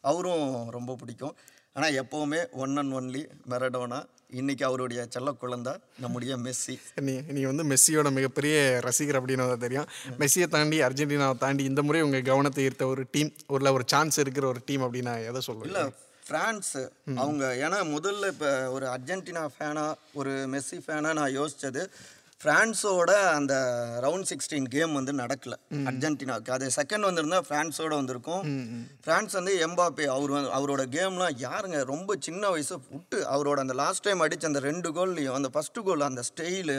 அவரும் 0.02 0.70
ரொம்ப 0.70 0.96
பிடிக்கும். 0.96 1.36
ஆனால் 1.76 1.96
எப்போவுமே 2.02 2.40
ஒன் 2.64 2.76
அண்ட் 2.78 2.94
ஒன்லி 2.94 3.22
மெரடோனா 3.52 4.00
இன்னைக்கு 4.40 4.64
அவருடைய 4.66 5.02
செல்ல 5.14 5.30
குழந்தை 5.42 5.72
நம்முடைய 6.04 6.34
மெஸ்ஸி. 6.46 6.76
நீ 7.08 7.14
நீ 7.36 7.42
வந்து 7.50 7.64
மெஸ்ஸியோட 7.72 8.10
மிகப்பெரிய 8.18 8.56
ரசிகர் 8.86 9.18
அப்படின்னு 9.20 9.46
வந்து 9.46 9.64
தெரியும். 9.66 9.88
மெஸ்ஸியை 10.22 10.48
தாண்டி 10.56 10.78
அர்ஜென்டினாவை 10.88 11.38
தாண்டி 11.38 11.64
இந்த 11.72 11.82
முறை 11.88 12.02
உங்கள் 12.08 12.26
கவனத்தை 12.32 12.64
ஈர்த்த 12.68 12.88
ஒரு 12.94 13.04
டீம் 13.12 13.32
ஒரு 13.48 13.74
ஒரு 13.78 13.86
சான்ஸ் 13.94 14.18
இருக்கிற 14.24 14.48
ஒரு 14.48 14.62
டீம் 14.66 14.86
அப்படின்னு 14.86 15.10
நான் 15.12 15.28
எதை 15.30 15.42
சொல்லுவேன்? 15.48 15.70
இல்லை 15.72 15.86
ஃப்ரான்ஸ் 16.28 16.74
அவங்க 17.22 17.44
ஏன்னா 17.66 17.80
முதல்ல 17.96 18.28
இப்போ 18.34 18.52
ஒரு 18.72 18.86
அர்ஜென்டினா 18.96 19.44
ஃபேனா 19.56 19.86
ஒரு 20.14 20.34
மெஸ்ஸி 20.54 20.80
ஃபேனா 20.86 21.10
நான் 21.20 21.36
யோசிச்சது 21.40 21.82
ஃப்ரான்ஸோட 22.44 23.12
அந்த 23.36 23.54
ரவுண்ட் 24.06 24.28
சிக்ஸ்டீன் 24.30 24.66
கேம் 24.74 24.94
வந்து 24.98 25.12
நடக்கல. 25.20 25.56
அர்ஜென்டினாவுக்கு. 25.90 26.52
அது 26.56 26.66
செகண்ட் 26.78 27.06
வந்திருந்தா 27.08 27.40
ஃப்ரான்ஸோட 27.50 27.92
வந்திருக்கும். 28.00 28.42
ஃப்ரான்ஸ் 29.04 29.36
வந்து 29.38 29.54
எம்பாப்பே 29.68 30.06
அவர் 30.16 30.34
அவரோட 30.58 30.84
கேம்லாம் 30.96 31.38
யாருங்க? 31.46 31.78
ரொம்ப 31.92 32.18
சின்ன 32.28 32.50
வயசு 32.56 32.78
விட்டு 32.96 33.20
அவரோட 33.36 33.64
அந்த 33.64 33.76
லாஸ்ட் 33.82 34.06
டைம் 34.08 34.24
அடிச்ச 34.26 34.50
அந்த 34.52 34.64
ரெண்டு 34.68 34.92
கோல்லையும் 34.98 35.38
அந்த 35.40 35.52
ஃபர்ஸ்ட் 35.54 35.80
கோல் 35.88 36.08
அந்த 36.10 36.24
ஸ்டைலு 36.32 36.78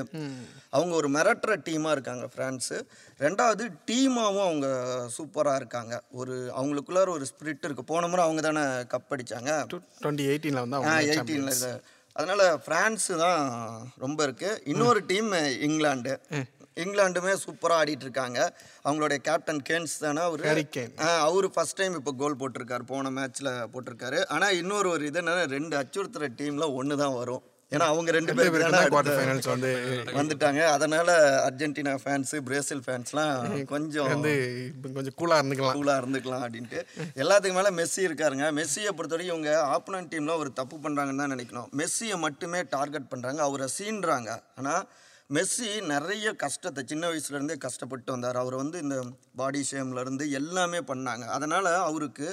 அவங்க 0.77 0.95
ஒரு 1.01 1.11
மிரட்டுற 1.17 1.57
டீமாக 1.69 1.97
இருக்காங்க 1.97 2.29
ஃப்ரான்ஸு. 2.35 2.79
ரெண்டாவது 3.25 3.65
டீமாவும் 3.91 4.45
அவங்க 4.49 4.69
சூப்பராக 5.17 5.61
இருக்காங்க. 5.63 5.95
ஒரு 6.21 6.37
அவங்களுக்குள்ளார 6.61 7.17
ஒரு 7.17 7.27
ஸ்பிரிட் 7.33 7.67
இருக்குது 7.67 7.91
போன 7.95 8.07
முறை 8.13 8.25
அவங்க 8.29 8.43
தானே 8.51 8.67
கப் 8.95 9.13
அடிச்சாங்க. 9.17 9.51
டுவெண்ட்டி 10.05 10.27
எயிட்டீனில் 10.31 10.63
வந்து 10.63 11.13
எயிட்டீனில் 11.15 11.67
அதனால் 12.19 12.43
ஃப்ரான்ஸு 12.65 13.15
தான் 13.23 13.41
ரொம்ப 14.03 14.19
இருக்குது 14.27 14.61
இன்னொரு 14.73 15.01
டீம் 15.11 15.31
இங்கிலாந்து. 15.67 16.13
இங்கிலாந்துமே 16.83 17.33
சூப்பராக 17.43 17.81
ஆடிட்டு 17.81 18.05
இருக்காங்க. 18.07 18.39
அவங்களுடைய 18.87 19.19
கேப்டன் 19.29 19.61
கேன்ஸ் 19.69 19.95
தானே 20.05 20.23
அவர். 20.29 20.43
அவர் 21.29 21.47
ஃபர்ஸ்ட் 21.57 21.79
டைம் 21.81 21.97
இப்போ 22.01 22.13
கோல் 22.21 22.39
போட்டிருக்காரு. 22.41 22.85
போன 22.93 23.13
மேட்ச்சில் 23.19 23.51
போட்டிருக்காரு. 23.75 24.21
ஆனால் 24.37 24.57
இன்னொரு 24.61 24.89
ஒரு 24.95 25.05
இது 25.11 25.21
என்னன்னா 25.23 25.45
ரெண்டு 25.57 25.77
அச்சுறுத்துற 25.81 26.29
டீமில் 26.41 26.75
ஒன்று 26.81 26.97
தான் 27.03 27.19
வரும். 27.21 27.45
ஏன்னா 27.75 27.87
அவங்க 27.93 28.11
ரெண்டு 28.17 28.35
பேரும் 28.39 28.75
குவார்டர் 28.95 29.17
ஃபைனல்ஸ் 29.19 29.49
வந்து 29.53 29.71
வந்துட்டாங்க. 30.19 30.61
அதனால 30.77 31.17
அர்ஜென்டினா 31.49 31.95
ஃபேன்ஸு 32.05 32.39
பிரேசில் 32.49 32.83
ஃபேன்ஸ்லாம் 32.87 33.65
கொஞ்சம் 33.75 34.11
வந்து 34.15 34.33
கொஞ்சம் 34.97 35.17
கூலாக 35.21 35.41
இருந்துக்கலாம். 35.43 35.77
கூலாக 35.79 36.01
இருந்துக்கலாம் 36.03 36.45
அப்படின்ட்டு. 36.47 36.81
எல்லாத்துக்கு 37.23 37.59
மேலே 37.61 37.73
மெஸ்ஸி 37.81 38.03
இருக்காருங்க. 38.09 38.49
மெஸ்ஸியை 38.61 38.93
பொறுத்தவரைக்கும் 38.99 39.35
இவங்க 39.35 39.53
ஆப்போனன்ட் 39.77 40.13
டீமில் 40.15 40.41
ஒரு 40.43 40.53
தப்பு 40.61 40.77
பண்ணுறாங்கன்னு 40.85 41.23
தான் 41.25 41.35
நினைக்கணும். 41.37 41.71
மெஸ்ஸியை 41.81 42.19
மட்டுமே 42.27 42.63
டார்கெட் 42.77 43.11
பண்ணுறாங்க 43.15 43.43
அவரை 43.49 43.69
சீன்றாங்க 43.79 44.31
ஆனால் 44.61 44.85
மெஸ்ஸி 45.35 45.69
நிறைய 45.93 46.29
கஷ்டத்தை 46.43 46.81
சின்ன 46.91 47.05
வயசுலேருந்தே 47.11 47.57
கஷ்டப்பட்டு 47.67 48.11
வந்தார். 48.15 48.39
அவர் 48.43 48.57
வந்து 48.63 48.77
இந்த 48.85 48.97
பாடி 49.41 49.61
ஷேம்லேருந்து 49.71 50.25
எல்லாமே 50.41 50.81
பண்ணாங்க. 50.91 51.25
அதனால் 51.37 51.69
அவருக்கு 51.91 52.29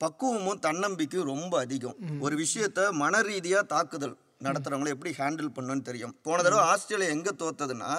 பக்குவமும் 0.00 0.62
தன்னம்பிக்கையும் 0.66 1.30
ரொம்ப 1.32 1.54
அதிகம். 1.64 1.96
ஒரு 2.24 2.34
விஷயத்த 2.42 2.80
மன 3.02 3.20
ரீதியாக 3.28 3.70
தாக்குதல். 3.74 4.16
நடத்துகிறவங்கள 4.40 4.94
எப்படி 4.94 5.12
ஹேண்டில் 5.20 5.54
பண்ணணும்னு 5.56 5.88
தெரியும். 5.90 6.14
போன 6.26 6.42
தடவை 6.46 6.64
ஆஸ்திரேலியா 6.72 7.14
எங்கே 7.16 7.32
தோத்ததுன்னா 7.42 7.92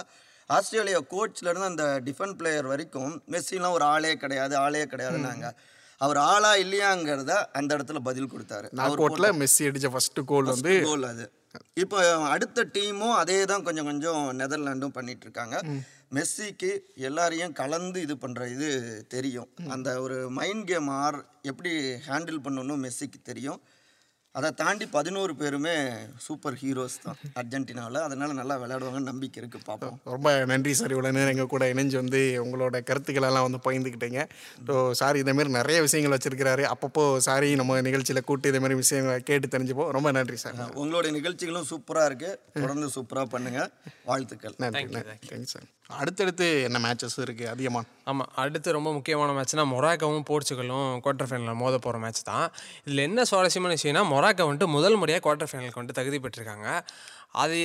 ஆஸ்திரேலியா 0.50 1.00
கோச்ல 1.14 1.50
இருந்து 1.52 1.72
அந்த 1.72 1.86
டிஃபெண்ட் 2.08 2.38
பிளேயர் 2.42 2.70
வரைக்கும் 2.74 3.16
மெஸ்ஸிலாம் 3.34 3.76
ஒரு 3.78 3.86
ஆளே 3.94 4.12
கிடையாது 4.24 4.56
ஆளே 4.66 4.84
கிடையாதுன்னாங்க. 4.92 5.48
அவர் 6.02 6.20
ஆளா 6.32 6.52
இல்லையாங்கிறத 6.64 7.34
அந்த 7.60 7.70
இடத்துல 7.78 8.00
பதில் 8.08 8.32
கொடுத்தாரு. 8.34 8.68
அவுட்டில் 8.86 9.36
மெஸ்ஸி 9.42 9.68
அடித்த 9.70 9.90
ஃபர்ஸ்ட் 9.94 10.20
கோல் 10.32 10.50
வந்து 10.52 10.74
கோல் 10.90 11.06
அது. 11.12 11.26
இப்போ 11.84 12.00
அடுத்த 12.34 12.66
டீமும் 12.76 13.16
அதே 13.22 13.38
தான் 13.52 13.64
கொஞ்சம் 13.68 13.88
கொஞ்சம் 13.90 14.24
நெதர்லாண்டும் 14.40 14.96
பண்ணிட்டு 14.98 15.26
இருக்காங்க 15.28 15.56
மெஸ்ஸிக்கு 16.16 16.70
எல்லாரையும் 17.08 17.56
கலந்து 17.62 18.00
இது 18.06 18.16
பண்ணுற 18.24 18.44
இது 18.56 18.70
தெரியும். 19.16 19.50
அந்த 19.76 19.88
ஒரு 20.04 20.18
மைண்ட் 20.38 20.68
கேம் 20.70 20.90
ஆர் 21.02 21.18
எப்படி 21.52 21.72
ஹேண்டில் 22.10 22.44
பண்ணணும்னு 22.46 22.84
மெஸ்ஸிக்கு 22.86 23.22
தெரியும். 23.32 23.60
அதை 24.38 24.50
தாண்டி 24.62 24.86
பதினோரு 24.96 25.34
பேருமே 25.40 25.76
சூப்பர் 26.26 26.58
ஹீரோஸ் 26.62 26.98
தான். 27.06 27.18
அர்ஜென்டினாவில் 27.40 28.00
அதனால 28.08 28.36
நல்லா 28.40 28.56
விளையாடுவாங்கன்னு 28.64 29.10
நம்பிக்கை 29.12 29.38
இருக்குது 29.42 29.66
பார்ப்போம் 29.70 29.96
ரொம்ப 30.16 30.34
நன்றி 30.52 30.74
சார் 30.80 30.94
இவ்வளோ 30.96 31.12
நேரம் 31.18 31.34
எங்கள் 31.36 31.52
கூட 31.54 31.66
இணைஞ்சு 31.74 31.98
வந்து 32.02 32.22
உங்களோட 32.44 32.82
கருத்துக்களெல்லாம் 32.90 33.46
வந்து 33.48 33.62
பகிர்ந்துக்கிட்டீங்க. 33.68 34.22
ஸோ 34.68 34.76
சார் 35.02 35.20
இதேமாரி 35.22 35.52
நிறைய 35.60 35.78
விஷயங்கள் 35.88 36.16
வச்சிருக்கிறாரு. 36.16 36.66
அப்பப்போ 36.74 37.06
சாரி 37.28 37.50
நம்ம 37.62 37.80
நிகழ்ச்சியில் 37.90 38.28
கூட்டு 38.30 38.52
இதேமாரி 38.54 38.78
விஷயங்களை 38.84 39.18
கேட்டு 39.32 39.50
தெரிஞ்சுப்போம். 39.56 39.92
ரொம்ப 39.98 40.12
நன்றி 40.20 40.40
சார். 40.44 40.62
உங்களுடைய 40.84 41.14
நிகழ்ச்சிகளும் 41.20 41.70
சூப்பராக 41.72 42.10
இருக்குது 42.12 42.38
தொடர்ந்து 42.62 42.90
சூப்பராக 42.98 43.28
பண்ணுங்கள் 43.36 43.72
வாழ்த்துக்கள். 44.12 44.56
நன்றி 44.66 44.86
தேங்க்யூ 45.32 45.52
சார் 45.56 45.68
அடுத்தடுத்து 45.90 46.46
என்ன 46.68 46.78
மேட்சஸ் 46.80 47.18
இருக்குது 47.26 47.50
அதிகமாக 47.50 47.86
ஆமாம் 48.04 48.30
அடுத்து 48.36 48.72
ரொம்ப 48.72 48.94
முக்கியமான 48.94 49.32
மேட்ச்னா 49.38 49.64
மொராக்காவும் 49.74 50.26
போர்ச்சுகலும் 50.30 50.88
குவார்ட்டர் 51.04 51.30
ஃபைனலில் 51.30 51.60
மோத 51.62 51.78
போகிற 51.78 51.98
மேட்ச் 52.04 52.22
தான். 52.24 52.52
இதில் 52.86 52.98
என்ன 52.98 53.24
சுவாரஸ்யமான 53.24 53.76
விஷயம்னா 53.78 54.04
மொராக்கோ 54.14 54.46
வந்துட்டு 54.48 54.68
முதல் 54.68 54.96
முறையாக 54.96 55.24
குவார்ட்டர் 55.26 55.50
ஃபைனலுக்கு 55.52 55.80
வந்துட்டு 55.82 56.00
தகுதி 56.00 56.20
பெற்றிருக்காங்க. 56.20 56.68
அது 57.36 57.58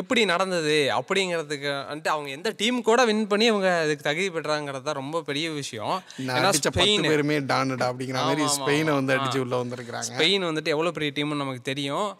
எப்படி 0.00 0.22
நடந்தது 0.30 0.76
அப்படிங்கிறதுக்கு 0.96 1.68
வந்துட்டு 1.90 2.10
அவங்க 2.14 2.28
எந்த 2.36 2.50
டீம் 2.60 2.78
கூட 2.88 3.00
வின் 3.08 3.22
பண்ணி 3.32 3.46
அவங்க 3.52 3.68
அதுக்கு 3.82 4.06
தகுதி 4.08 4.28
பெற்றாங்கிறது 4.34 4.86
தான் 4.88 4.98
ரொம்ப 5.00 5.22
பெரிய 5.28 5.46
விஷயம். 5.60 5.96
ஏன்னா 6.36 6.50
ஸ்பெயின் 6.58 7.10
பேருமே 7.12 7.36
டானுடா 7.52 7.86
அப்படிங்கிற 7.90 8.24
மாதிரி 8.28 8.46
ஸ்பெயினை 8.56 8.94
வந்து 8.98 9.14
அடிச்சு 9.16 9.42
உள்ள 9.44 9.56
வந்திருக்கிறாங்க. 9.62 10.10
ஸ்பெயின் 10.10 10.48
வந்துட்டு 10.48 10.74
எவ்வளோ 10.76 10.92
பெரிய 10.96 11.12
டீம்னு 11.18 11.42
நமக்கு 11.44 11.62
தெரியும். 11.70 12.10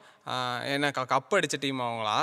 ஏன்னா 0.74 0.88
கப் 1.12 1.36
அடிச்ச 1.38 1.56
டீம் 1.64 1.82
அவங்களா. 1.88 2.16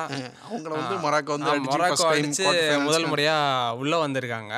அவங்கள 0.48 0.72
வந்து 0.80 0.96
மொராக்கோ 1.06 1.36
வந்து 1.38 1.52
மொராக்கோ 1.70 2.08
அடிச்சு 2.14 2.48
முதல் 2.88 3.12
முறையா 3.12 3.36
உள்ள 3.84 3.94
வந்திருக்காங்க. 4.06 4.56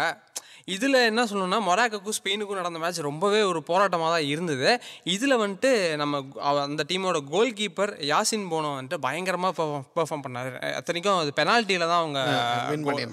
இதுல 0.73 0.99
என்ன 1.09 1.23
சொல்லணும்னா 1.29 1.57
மொராக்கோக்கும் 1.67 2.15
ஸ்பெயினுக்கும் 2.17 2.59
நடந்த 2.59 2.77
மேட்ச் 2.83 2.99
ரொம்பவே 3.07 3.41
ஒரு 3.49 3.59
போராட்டமாக 3.67 4.11
தான் 4.13 4.29
இருந்தது. 4.31 4.69
இதுல 5.15 5.33
வந்துட்டு 5.41 5.71
நம்ம 6.01 6.21
அந்த 6.61 6.83
டீமோட 6.91 7.17
கோல் 7.33 7.51
கீப்பர் 7.59 7.91
யாசின் 8.11 8.47
போனோ 8.53 8.69
வந்துட்டு 8.75 8.97
பயங்கரமா 9.05 9.49
பெர்ஃபார்ம் 9.97 10.23
பண்ணாரு. 10.25 10.53
அத்தனைக்கும் 10.79 11.19
அது 11.23 11.33
பெனால்ட்டியில 11.39 11.87
தான் 11.91 12.01
அவங்க 12.03 12.21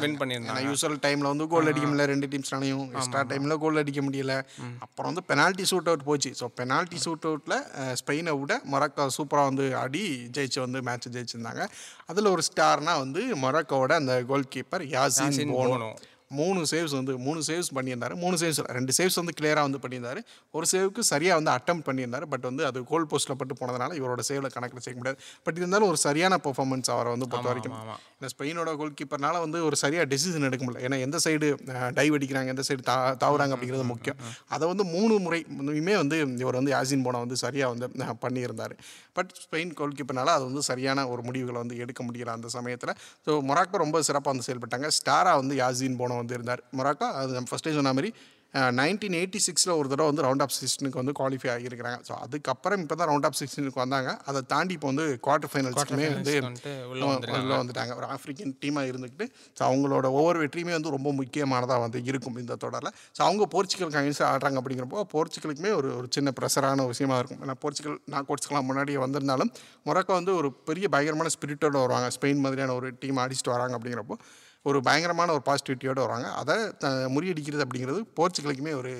வின் 0.04 0.16
பண்ணியிருந்தாங்க. 0.20 0.62
யூஸ்வல் 0.68 0.96
டைம்ல 1.06 1.32
வந்து 1.32 1.46
கோல் 1.54 1.68
அடிக்க 1.72 1.88
முடியல 1.88 2.06
ரெண்டு 2.12 2.30
டீம்ஸ்னாலையும் 2.34 2.86
எக்ஸ்ட்ரா 2.94 3.22
டைம்ல 3.32 3.56
கோல் 3.64 3.80
அடிக்க 3.82 4.02
முடியல. 4.06 4.36
அப்புறம் 4.86 5.10
வந்து 5.10 5.24
பெனால்ட்டி 5.32 5.66
ஷூட் 5.72 5.90
அவுட் 5.92 6.06
போச்சு 6.08 6.32
ஸோ 6.40 6.48
பெனால்ட்டி 6.60 7.00
ஷூட் 7.04 7.28
அவுட்ல 7.32 7.58
ஸ்பெயினை 8.02 8.34
விட 8.40 8.58
மொராக்கோ 8.74 9.06
சூப்பராக 9.18 9.50
வந்து 9.50 9.66
ஆடி 9.82 10.04
ஜெயிச்சு 10.38 10.60
வந்து 10.66 10.82
மேட்ச் 10.88 11.10
ஜெயிச்சிருந்தாங்க. 11.18 11.64
அதில் 12.12 12.32
ஒரு 12.34 12.44
ஸ்டார்னா 12.48 12.94
வந்து 13.04 13.22
மொராக்கோவோட 13.44 13.92
அந்த 14.02 14.16
கோல் 14.32 14.50
கீப்பர் 14.56 14.86
யாசின் 14.96 15.54
போனோ. 15.58 15.90
மூணு 16.40 16.60
சேவ்ஸ் 16.72 16.94
வந்து 16.98 17.12
மூணு 17.26 17.40
சேவ்ஸ் 17.48 17.70
பண்ணியிருந்தாரு 17.76 18.14
மூணு 18.22 18.36
சேவ்ஸ் 18.42 18.60
ரெண்டு 18.78 18.92
சேவ்ஸ் 18.98 19.18
வந்து 19.20 19.34
கிளியராக 19.38 19.64
வந்து 19.68 19.80
பண்ணியிருந்தாரு. 19.84 20.20
ஒரு 20.56 20.66
சேவுக்கு 20.72 21.02
சரியாக 21.12 21.38
வந்து 21.40 21.52
அட்டம் 21.56 21.82
பண்ணியிருந்தாரு 21.88 22.26
பட் 22.32 22.46
வந்து 22.50 22.62
அது 22.68 22.84
கோல் 22.90 23.06
போஸ்ட்டில் 23.10 23.38
பட்டு 23.40 23.56
போனதுனால 23.60 23.96
இவரோட 24.00 24.22
சேவில் 24.30 24.52
கணக்கில் 24.56 24.84
சேர்க்க 24.86 25.00
முடியாது. 25.00 25.18
பட் 25.46 25.58
இருந்தாலும் 25.60 25.88
ஒரு 25.92 26.00
சரியான 26.06 26.38
பெர்ஃபார்மன்ஸ் 26.46 26.90
அவரை 26.96 27.10
வந்து 27.14 27.28
பொறுத்த 27.32 27.50
வரைக்கும். 27.52 27.76
இந்த 28.18 28.30
ஸ்பெயினோட 28.34 28.70
கோல் 28.80 28.96
கீப்பர்னால 29.00 29.36
வந்து 29.44 29.58
ஒரு 29.68 29.76
சரியாக 29.84 30.06
டெசிஷன் 30.12 30.48
எடுக்க 30.50 30.62
முடியல. 30.66 30.82
ஏன்னா 30.88 30.98
எந்த 31.06 31.18
சைடு 31.26 31.48
டைவ் 31.98 32.16
அடிக்கிறாங்க 32.18 32.54
எந்த 32.54 32.64
சைடு 32.68 32.82
தா 32.90 32.96
தாவுறாங்க 33.24 33.54
அப்படிங்கிறது 33.56 33.86
முக்கியம். 33.92 34.18
அதை 34.56 34.64
வந்து 34.72 34.86
மூணு 34.94 35.14
முறையுமே 35.26 35.96
வந்து 36.02 36.18
இவர் 36.44 36.60
வந்து 36.60 36.74
யாசின் 36.76 37.06
போன 37.06 37.22
வந்து 37.24 37.38
சரியாக 37.44 37.72
வந்து 37.74 37.88
பண்ணியிருந்தார். 38.24 38.76
பட் 39.12 39.30
ஸ்பெயின் 39.44 39.72
கோல் 39.74 39.96
கீப்பர்னால 39.98 40.34
அது 40.36 40.44
வந்து 40.44 40.62
சரியான 40.62 41.08
ஒரு 41.08 41.22
முடிவுகளை 41.22 41.58
வந்து 41.60 41.76
எடுக்க 41.76 42.00
முடியல 42.04 42.34
அந்த 42.36 42.48
சமயத்தில். 42.48 42.94
ஸோ 43.26 43.30
மொராக்கோ 43.48 43.76
ரொம்ப 43.84 44.02
சிறப்பாக 44.02 44.32
வந்து 44.34 44.46
செயல்பட்டாங்க. 44.48 44.88
ஸ்டாராக 44.98 45.40
வந்து 45.42 45.56
யாசின் 45.56 45.96
போன 45.96 46.14
வந்து 46.14 46.34
இருந்தார். 46.34 46.62
மொராக்கோ 46.78 47.08
அது 47.22 47.32
நம்ம 47.32 47.50
ஃபஸ்ட்டே 47.50 47.74
சொன்ன 47.74 47.92
மாதிரி 47.92 48.10
நைன்டீன் 48.78 49.14
எயிட்டி 49.18 49.40
சிக்ஸில் 49.44 49.72
ஒரு 49.80 49.86
தடவை 49.90 50.06
வந்து 50.10 50.24
ரவுண்ட் 50.26 50.42
ஆஃப் 50.44 50.54
சிக்ஸ்டனுக்கு 50.56 50.98
வந்து 51.00 51.12
குவாலிஃபை 51.18 51.48
ஆகியிருக்கிறாங்க. 51.52 51.98
ஸோ 52.08 52.12
அதுக்கப்புறம் 52.24 52.80
இப்போ 52.84 52.96
தான் 53.00 53.08
ரவுண்ட் 53.10 53.26
ஆஃப் 53.28 53.38
சிக்ஸ்டனுக்கு 53.40 53.80
வந்தாங்க. 53.82 54.10
அதை 54.30 54.40
தாண்டி 54.52 54.74
இப்போ 54.78 54.88
வந்து 54.92 55.04
குவார்டர் 55.26 55.50
ஃபைனல்ஸ்க்குமே 55.52 56.08
வந்து 56.16 56.34
உள்ள 56.92 57.52
வந்துட்டாங்க. 57.62 57.94
ஒரு 58.00 58.08
ஆஃப்ரிக்கன் 58.16 58.52
டீமாக 58.64 58.90
இருந்துக்கிட்டு 58.92 59.26
ஸோ 59.58 59.62
அவங்களோட 59.68 60.06
ஒவ்வொரு 60.18 60.40
வெற்றியுமே 60.44 60.74
வந்து 60.78 60.94
ரொம்ப 60.96 61.12
முக்கியமானதாக 61.20 61.80
வந்து 61.86 62.04
இருக்கும் 62.12 62.38
இந்த 62.44 62.56
தொடரில். 62.66 62.92
ஸோ 63.16 63.22
அவங்க 63.28 63.46
போர்ச்சுகலுக்கு 63.54 64.00
அகைன்ஸ்ட் 64.02 64.26
ஆடுறாங்க 64.32 64.60
அப்படிங்கிறப்போ 64.62 65.06
போர்ச்சுகலுக்குமே 65.14 65.72
ஒரு 65.80 65.90
ஒரு 65.98 66.08
சின்ன 66.18 66.34
ப்ரெஷரான 66.40 66.86
விஷயமா 66.92 67.18
இருக்கும். 67.22 67.42
ஏன்னா 67.46 67.56
போர்ச்சுகல் 67.64 67.98
நான் 68.14 68.28
கோட்ஸ்க்கெலாம் 68.30 68.68
முன்னாடியே 68.70 69.00
வந்திருந்தாலும் 69.06 69.52
மொரக்கோ 69.88 70.14
வந்து 70.20 70.34
ஒரு 70.42 70.50
பெரிய 70.70 70.86
பயங்கரமான 70.96 71.34
ஸ்பிரிட்டோட 71.38 71.76
வருவாங்க. 71.84 72.10
ஸ்பெயின் 72.18 72.44
மாதிரியான 72.46 72.74
ஒரு 72.80 72.90
டீம் 73.02 73.24
அடிச்சுட்டு 73.26 73.54
வராங்க 73.56 73.76
அப்படிங்கிறப்போ 73.78 74.16
ஒரு 74.66 74.78
பயங்கரமான 74.88 75.32
ஒரு 75.32 75.44
பாசிட்டிவிட்டியோடு 75.48 76.06
வராங்க 76.06 76.28
அதை 76.40 76.56
முறியடிக்கிறது 77.14 77.64
அப்படிங்கிறது 77.66 78.02
போர்ச்சுகலுக்குமே 78.18 78.74
ஒரு 78.80 78.94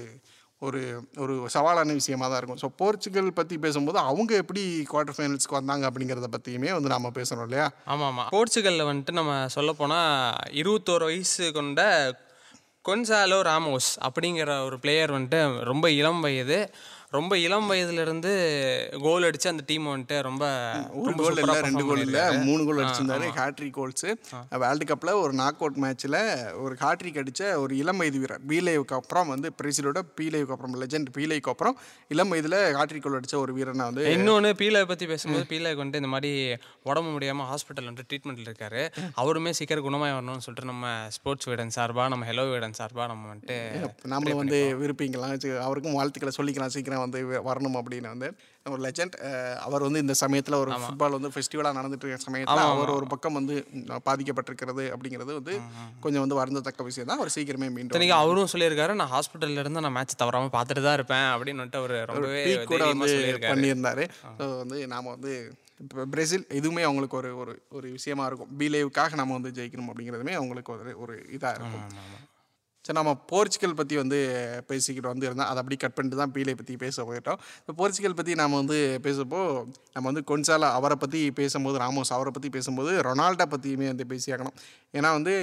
ஒரு 0.63 0.81
ஒரு 1.23 1.35
சவாலான 1.55 1.95
விஷயமா 1.99 2.27
தான் 2.27 2.41
இருக்கும். 2.41 2.61
ஸோ 2.63 2.69
போர்ச்சுகல் 2.81 3.31
பற்றி 3.33 3.55
பேசும்போது 3.59 3.99
அவங்க 4.11 4.33
எப்படி 4.35 4.63
குவார்ட்டர் 4.91 5.17
ஃபைனல்ஸ்க்கு 5.17 5.59
வந்தாங்க 5.59 5.85
அப்படிங்கிறத 5.89 6.29
பற்றியுமே 6.35 6.71
வந்து 6.73 6.93
நம்ம 6.95 7.11
பேசணும் 7.17 7.47
இல்லையா? 7.47 7.67
ஆமாம். 7.85 8.11
ஆமாம் 8.11 8.31
போர்ச்சுகலில் 8.31 8.89
வந்துட்டு 8.91 9.13
நம்ம 9.13 9.33
சொல்லப்போனால் 9.49 10.13
இருபத்தோரு 10.61 11.07
வயசு 11.11 11.47
கொண்ட 11.53 11.81
கொன்சாலோ 12.85 13.39
ராமோஸ் 13.49 13.91
அப்படிங்கிற 14.07 14.53
ஒரு 14.65 14.77
பிளேயர் 14.79 15.15
வந்துட்டு 15.17 15.41
ரொம்ப 15.63 15.87
இளம் 16.01 16.21
வயது. 16.21 16.61
ரொம்ப 17.13 17.35
இளம் 17.39 17.67
வயதுலேருந்து 17.71 18.31
கோல் 19.03 19.25
அடித்து 19.25 19.49
அந்த 19.49 19.65
டீம் 19.67 19.87
வந்துட்டு 19.89 20.17
ரொம்ப 20.23 20.45
ஒரு 21.01 21.13
கோல் 21.19 21.39
இல்லை 21.39 21.57
ரெண்டு 21.67 21.85
கோல் 21.85 22.03
இல்லை. 22.05 22.23
மூணு 22.47 22.63
கோல் 22.65 22.81
அடிச்சிருந்தாரு 22.81 23.27
ஹேட்ரிக் 23.37 23.77
கோல்ஸு 23.77 24.09
வேர்ல்டு 24.63 24.85
கப்பில் 24.85 25.13
ஒரு 25.21 25.33
நாக் 25.33 25.61
அவுட் 25.61 25.79
மேட்ச்சில் 25.83 26.17
ஒரு 26.63 26.75
ஹேட்ரிக் 26.81 27.19
அடித்த 27.19 27.43
ஒரு 27.61 27.73
இளம் 27.77 28.01
வயது 28.01 28.21
வீரர் 28.23 28.45
பீலேவுக்கு 28.51 28.97
அப்புறம் 28.97 29.29
வந்து 29.29 29.51
பிரேசிலோட 29.59 30.03
பீலேவுக்கு 30.19 30.55
அப்புறம் 30.57 30.77
லெஜெண்ட் 30.83 31.11
பீலேவுக்கு 31.17 31.53
அப்புறம் 31.53 31.77
இளம் 32.11 32.33
வயதில் 32.33 32.59
ஹேட்ரிக் 32.79 33.05
கோல் 33.05 33.19
அடித்த 33.19 33.39
ஒரு 33.39 33.53
வீரனை 33.53 33.85
வந்து 33.85 34.07
இன்னொன்று 34.15 34.53
பீலை 34.61 34.83
பற்றி 34.87 35.07
பேசும்போது 35.07 35.47
பீலைக்கு 35.53 35.83
வந்துட்டு 35.83 36.03
இந்த 36.03 36.13
மாதிரி 36.15 36.33
உடம்பு 36.85 37.11
முடியாமல் 37.11 37.49
ஹாஸ்பிட்டல் 37.51 37.89
வந்துட்டு 37.89 38.09
ட்ரீட்மெண்ட்டில் 38.11 38.49
இருக்காரு. 38.49 38.81
அவருமே 39.17 39.51
சீக்கிரம் 39.53 39.87
குணமாய் 39.87 40.15
வரணும்னு 40.15 40.45
சொல்லிட்டு 40.45 40.71
நம்ம 40.71 40.87
ஸ்போர்ட்ஸ் 41.11 41.49
வீடன் 41.49 41.73
சார்பாக 41.73 42.09
நம்ம 42.09 42.27
ஹெலோ 42.27 42.47
வீடன் 42.51 42.79
சார்பாக 42.79 43.07
நம்ம 43.07 43.31
வந்துட்டு 43.33 43.59
நாமளும் 44.11 44.41
வந்து 44.43 44.59
விரும்பிக்கலாம் 44.81 45.37
சரி, 45.39 45.55
அவருக்கும் 45.65 45.95
வாழ்த்துக்களை 45.95 46.35
சொல்லிக்கலாம் 46.39 46.75
சீக்கிரம் 46.75 47.02
வந்து 47.05 47.21
வரணும் 47.49 47.79
அப்படின்னு 47.81 48.13
வந்து 48.15 48.29
ஒரு 48.73 48.81
லெஜண்ட் 48.87 49.15
அவர் 49.67 49.85
வந்து 49.87 50.03
இந்த 50.05 50.15
சமயத்தில் 50.23 50.57
ஒரு 50.61 50.71
ஃபுட்பால் 50.83 51.17
வந்து 51.17 51.31
ஃபெஸ்டிவலாக 51.35 51.77
நடந்துட்டு 51.79 52.05
இருக்கிற 52.07 52.25
சமயத்தில் 52.27 52.63
அவர் 52.75 52.93
ஒரு 52.99 53.07
பக்கம் 53.13 53.39
வந்து 53.41 53.55
பாதிக்கப்பட்டிருக்கிறது 54.09 54.85
அப்படிங்கிறது 54.95 55.33
வந்து 55.39 55.55
கொஞ்சம் 56.05 56.25
வந்து 56.25 56.39
வருந்தத்தக்க 56.41 56.87
விஷயம் 56.91 57.09
தான். 57.11 57.21
அவர் 57.21 57.35
சீக்கிரமே 57.37 57.69
மீண்டும் 57.77 57.93
இத்தனைக்கு 57.93 58.17
அவரும் 58.23 58.53
சொல்லியிருக்காரு 58.55 58.95
நான் 59.01 59.13
ஹாஸ்பிட்டல்ல 59.15 59.65
இருந்து 59.65 59.85
நான் 59.87 59.97
மேட்ச் 59.99 60.21
தவறாம 60.23 60.53
பார்த்துட்டு 60.57 60.85
தான் 60.87 60.99
இருப்பேன் 61.01 61.29
அப்படின்னு 61.33 61.69
அவர் 61.83 61.97
ரொம்பவே 62.13 62.45
கூட 62.73 62.83
வந்து 62.93 63.13
பண்ணியிருந்தாரு. 63.53 64.07
ஸோ 64.39 64.47
வந்து 64.63 64.79
நாம் 64.95 65.13
வந்து 65.17 65.35
இப்போ 65.85 66.05
பிரேசில் 66.15 66.45
இதுவுமே 66.59 66.83
அவங்களுக்கு 66.89 67.17
ஒரு 67.21 67.31
ஒரு 67.43 67.53
ஒரு 67.77 67.87
விஷயமா 67.97 68.25
இருக்கும். 68.31 68.53
பீலேவுக்காக 68.59 69.17
நம்ம 69.21 69.35
வந்து 69.39 69.51
ஜெயிக்கணும் 69.57 69.89
அப்படிங்கிறதுமே 69.93 70.35
அவங்களுக்கு 70.41 70.73
ஒரு 70.75 70.93
ஒரு 71.05 71.15
இதாக 71.37 71.57
இருக்கும். 71.59 71.87
சரி 72.87 72.97
நம்ம 72.99 73.11
போர்ச்சுகல் 73.31 73.77
பற்றி 73.81 73.95
வந்து 74.03 74.19
பேசிக்கிட்டு 74.71 75.09
வந்து 75.11 75.27
இருந்தோம் 75.29 75.49
அதை 75.51 75.59
அப்படி 75.63 75.77
கட் 75.83 75.95
பண்ணிட்டு 75.97 76.17
தான் 76.21 76.33
பீலை 76.37 76.55
பற்றி 76.61 76.75
பேச 76.85 77.05
போயிட்டோம். 77.09 77.39
இப்போ 77.61 77.73
போர்ச்சுகல் 77.81 78.17
பற்றி 78.21 78.33
நம்ம 78.41 78.59
வந்து 78.63 78.79
பேசப்போ 79.05 79.41
நம்ம 79.95 80.05
வந்து 80.11 80.23
கொன்சாலா 80.31 80.69
அவரை 80.79 80.97
பற்றி 81.03 81.21
பேசும்போது 81.41 81.77
ராமோஸ் 81.83 82.13
அவரை 82.17 82.31
பற்றி 82.37 82.49
பேசும்போது 82.57 82.93
ரொனால்டோ 83.09 83.47
பற்றியுமே 83.53 83.89
வந்து 83.93 84.07
பேசியாகணும் 84.13 84.57
ஏன்னா 84.99 85.11
வந்து 85.19 85.35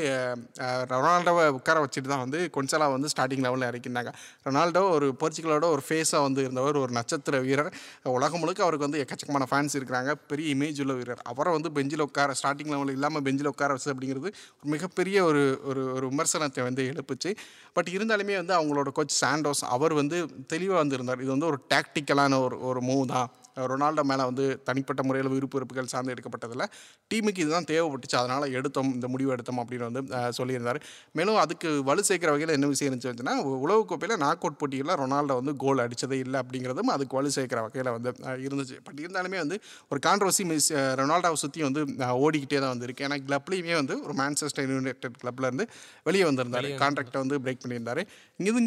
ரொனால்டோவை 0.92 1.46
உட்கார 1.60 1.78
வச்சுட்டு 1.86 2.12
தான் 2.14 2.24
வந்து 2.26 2.42
கொன்சாலா 2.58 2.90
வந்து 2.96 3.12
ஸ்டார்டிங் 3.14 3.44
லெவலில் 3.46 3.68
இறக்கினாங்க. 3.70 4.12
ரொனால்டோ 4.48 4.84
ஒரு 4.98 5.08
போர்ச்சுகலோட 5.22 5.66
ஒரு 5.76 5.84
ஃபேஸாக 5.88 6.22
வந்து 6.28 6.42
இருந்தவர் 6.48 6.82
ஒரு 6.84 6.92
நட்சத்திர 7.00 7.40
வீரர். 7.48 7.72
உலகம் 8.18 8.44
முழுக்க 8.44 8.68
அவருக்கு 8.68 8.88
வந்து 8.88 9.02
எக்கச்சக்கமான 9.06 9.48
ஃபேன்ஸ் 9.54 9.78
இருக்கிறாங்க. 9.80 10.12
பெரிய 10.34 10.48
இமேஜ் 10.58 10.82
உள்ள 10.86 10.96
வீரர். 11.00 11.24
அவரை 11.32 11.54
வந்து 11.58 11.72
பெஞ்சில் 11.80 12.06
உட்கார 12.10 12.36
ஸ்டார்டிங் 12.42 12.72
லெவலில் 12.76 12.98
இல்லாமல் 13.00 13.26
பெஞ்சில் 13.30 13.52
உட்கார 13.54 13.72
வச்சு 13.78 13.90
அப்படிங்கிறது 13.96 14.32
ஒரு 14.60 14.70
மிகப்பெரிய 14.76 15.18
ஒரு 15.32 15.44
ஒரு 15.72 15.84
ஒரு 15.98 16.06
விமர்சனத்தை 16.14 16.64
வந்து 16.70 16.84
எழுப்புச்சு. 16.92 17.29
பட் 17.74 17.90
இருந்தாலுமே 17.92 18.36
வந்து 18.36 18.54
அவங்களோட 18.60 18.92
கோச் 18.92 19.24
சாண்டோஸ் 19.26 19.64
அவர் 19.76 19.94
வந்து 19.94 20.18
தெளிவாக 20.48 20.80
வந்திருந்தார். 20.80 21.22
இது 21.22 21.30
வந்து 21.30 21.46
ஒரு 21.46 21.60
டாக்டிக்கலான 21.70 22.42
ஒரு 22.44 22.62
ஒரு 22.62 22.82
மூவ் 22.82 23.06
தான். 23.06 23.30
ரொனால்டோ 23.72 24.04
மேலே 24.12 24.24
வந்து 24.30 24.46
தனிப்பட்ட 24.68 25.04
முறையில் 25.08 25.30
விருப்பு 25.34 25.58
வெறுப்புகள் 25.58 25.90
சார்ந்து 25.94 26.14
எடுக்கப்பட்டதில்ல 26.16 26.66
டீமுக்கு 27.12 27.44
இதுதான் 27.46 27.68
தேவைப்பட்டுச்சு. 27.72 28.18
அதனால் 28.22 28.46
எடுத்தோம் 28.60 28.92
இந்த 28.98 29.08
முடிவு 29.14 29.34
எடுத்தோம் 29.36 29.62
அப்படின்னு 29.64 29.88
வந்து 29.90 30.04
சொல்லியிருந்தார். 30.40 30.80
மேலும் 31.20 31.40
அதுக்கு 31.44 31.70
வலு 31.90 32.04
சேர்க்கிற 32.10 32.32
வகையில் 32.36 32.54
என்ன 32.58 32.70
விஷயம் 32.74 32.92
இருந்துச்சுன்னா 32.92 33.36
உலகக்கோப்பையில் 33.66 34.22
நாக் 34.26 34.44
அவுட் 34.46 34.60
போட்டிகளில் 34.62 35.00
ரொனால்டோ 35.04 35.38
வந்து 35.42 35.56
கோல் 35.66 35.84
அடித்ததே 35.86 36.20
இல்லை 36.26 36.38
அப்படிங்கிறதும் 36.44 36.92
அதுக்கு 36.96 37.18
வலு 37.20 37.32
சேர்க்கிற 37.38 37.62
வகையில் 37.68 37.92
வந்து 37.98 38.12
இருந்துச்சு. 38.48 38.78
பட் 38.88 39.02
இருந்தாலுமே 39.06 39.40
வந்து 39.44 39.60
ஒரு 39.92 40.02
கான்ட்ரவர்சி 40.08 40.46
மிஸ் 40.52 40.72
ரொனால்டோவை 41.02 41.40
சுற்றி 41.44 41.64
வந்து 41.68 41.82
ஓடிக்கிட்டே 42.26 42.60
தான் 42.64 42.74
வந்திருக்கு. 42.76 43.06
ஏன்னா 43.10 43.20
கிளப்லேயுமே 43.28 43.76
வந்து 43.82 43.98
ஒரு 44.06 44.16
மான்செஸ்டர் 44.22 44.72
யுனைடெட் 44.76 45.20
கிளப்ல 45.24 45.50
இருந்து 45.50 45.68
வெளியே 46.10 46.26
வந்திருந்தார். 46.30 46.70
கான்ட்ராக்டை 46.84 47.20
வந்து 47.24 47.38
பிரேக் 47.46 47.64
பண்ணியிருந்தார். 47.66 48.04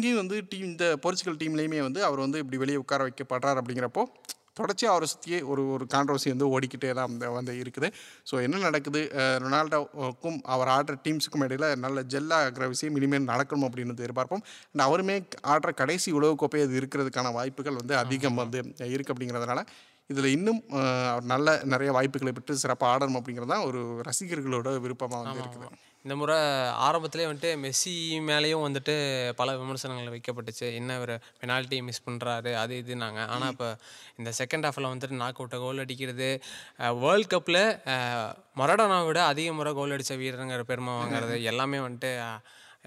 இங்கேயும் 0.03 0.21
வந்து 0.21 0.37
டீம் 0.51 0.69
இந்த 0.69 0.85
போர்ச்சுகல் 1.03 1.37
டீம்லேயுமே 1.41 1.81
வந்து 1.87 1.99
அவர் 2.07 2.21
வந்து 2.23 2.39
இப்படி 2.43 2.57
வெளியே 2.61 2.79
உட்கார 2.81 3.03
வைக்கப்படுறார் 3.07 3.59
அப்படிங்கிறப்போ 3.59 4.03
தொடர்ச்சி 4.55 4.85
அவரை 4.85 5.07
சுற்றியே 5.07 5.37
ஒரு 5.43 5.69
ஒரு 5.69 5.85
கான்ட்ரவர்சி 5.93 6.29
வந்து 6.29 6.47
ஓடிக்கிட்டே 6.49 6.93
தான் 6.93 7.09
வந்து 7.09 7.31
வந்து 7.31 7.53
இருக்குது. 7.53 7.87
ஸோ 8.29 8.41
என்ன 8.41 8.57
நடக்குது? 8.57 9.01
அஹ் 9.13 9.37
ரொனால்டோவுக்கும் 9.43 10.37
அவர் 10.53 10.67
ஆடுற 10.67 10.95
டீம்ஸுக்கும் 11.05 11.45
இடையில 11.47 11.75
நல்ல 11.75 12.03
ஜெல்லாகிற 12.03 12.67
விஷயம் 12.67 12.95
இனிமேல் 12.95 13.27
நடக்கணும் 13.27 13.65
அப்படின்னு 13.67 13.95
எதிர்பார்ப்போம். 13.97 14.43
And 14.73 14.81
அவருமே 14.87 15.15
ஆடுற 15.47 15.73
கடைசி 15.73 16.11
உலகக்கோப்பை 16.13 16.61
அது 16.65 16.79
இருக்கிறதுக்கான 16.81 17.31
வாய்ப்புகள் 17.31 17.75
வந்து 17.75 17.95
அதிகம் 17.95 18.35
வந்து 18.35 18.61
இருக்குது 18.85 19.15
அப்படிங்கிறதுனால 19.15 19.63
இதில் 20.09 20.25
இன்னும் 20.27 20.61
நல்ல 21.23 21.61
நிறைய 21.63 21.91
வாய்ப்புகளை 21.91 22.33
பெற்று 22.33 22.57
சிறப்பாக 22.57 22.91
ஆடணும் 22.93 23.19
அப்படிங்கிறது 23.19 23.47
தான் 23.47 23.65
ஒரு 23.65 23.81
ரசிகர்களோட 24.07 24.79
விருப்பமாக 24.79 25.23
வந்து 25.23 25.41
இருக்குது. 25.43 25.69
இந்த 26.05 26.15
முறை 26.15 26.37
ஆரம்பத்திலே 26.85 27.25
வந்துட்டு 27.27 27.51
மெஸ்ஸி 27.63 27.93
மேலேயும் 28.29 28.63
வந்துட்டு 28.65 28.93
பல 29.35 29.49
விமர்சனங்கள் 29.57 30.13
வைக்கப்பட்டுச்சு. 30.15 30.67
என்ன 30.79 30.97
ஒரு 30.99 31.13
பெனால்ட்டி 31.41 31.77
மிஸ் 31.81 32.05
பண்ணுறாரு 32.07 32.51
அது 32.53 32.73
இதுனாங்க 32.83 33.19
ஆனால் 33.27 33.51
இப்போ 33.51 33.67
இந்த 34.17 34.31
செகண்ட் 34.39 34.67
ஹாஃபில் 34.67 34.89
வந்துட்டு 34.91 35.21
நாக் 35.21 35.39
அவுட்டை 35.41 35.59
கோல் 35.59 35.83
அடிக்கிறது 35.83 36.29
வேர்ல்ட் 37.03 37.31
கப்பில் 37.33 37.61
மரடோனாவை 38.61 39.05
விட 39.05 39.21
அதிக 39.25 39.53
முறை 39.53 39.73
கோல் 39.73 39.95
அடித்த 39.97 40.15
வீரருங்கிற 40.15 40.65
பெருமை 40.71 40.93
வாங்குறது 40.93 41.37
எல்லாமே 41.43 41.79
வந்துட்டு 41.79 42.11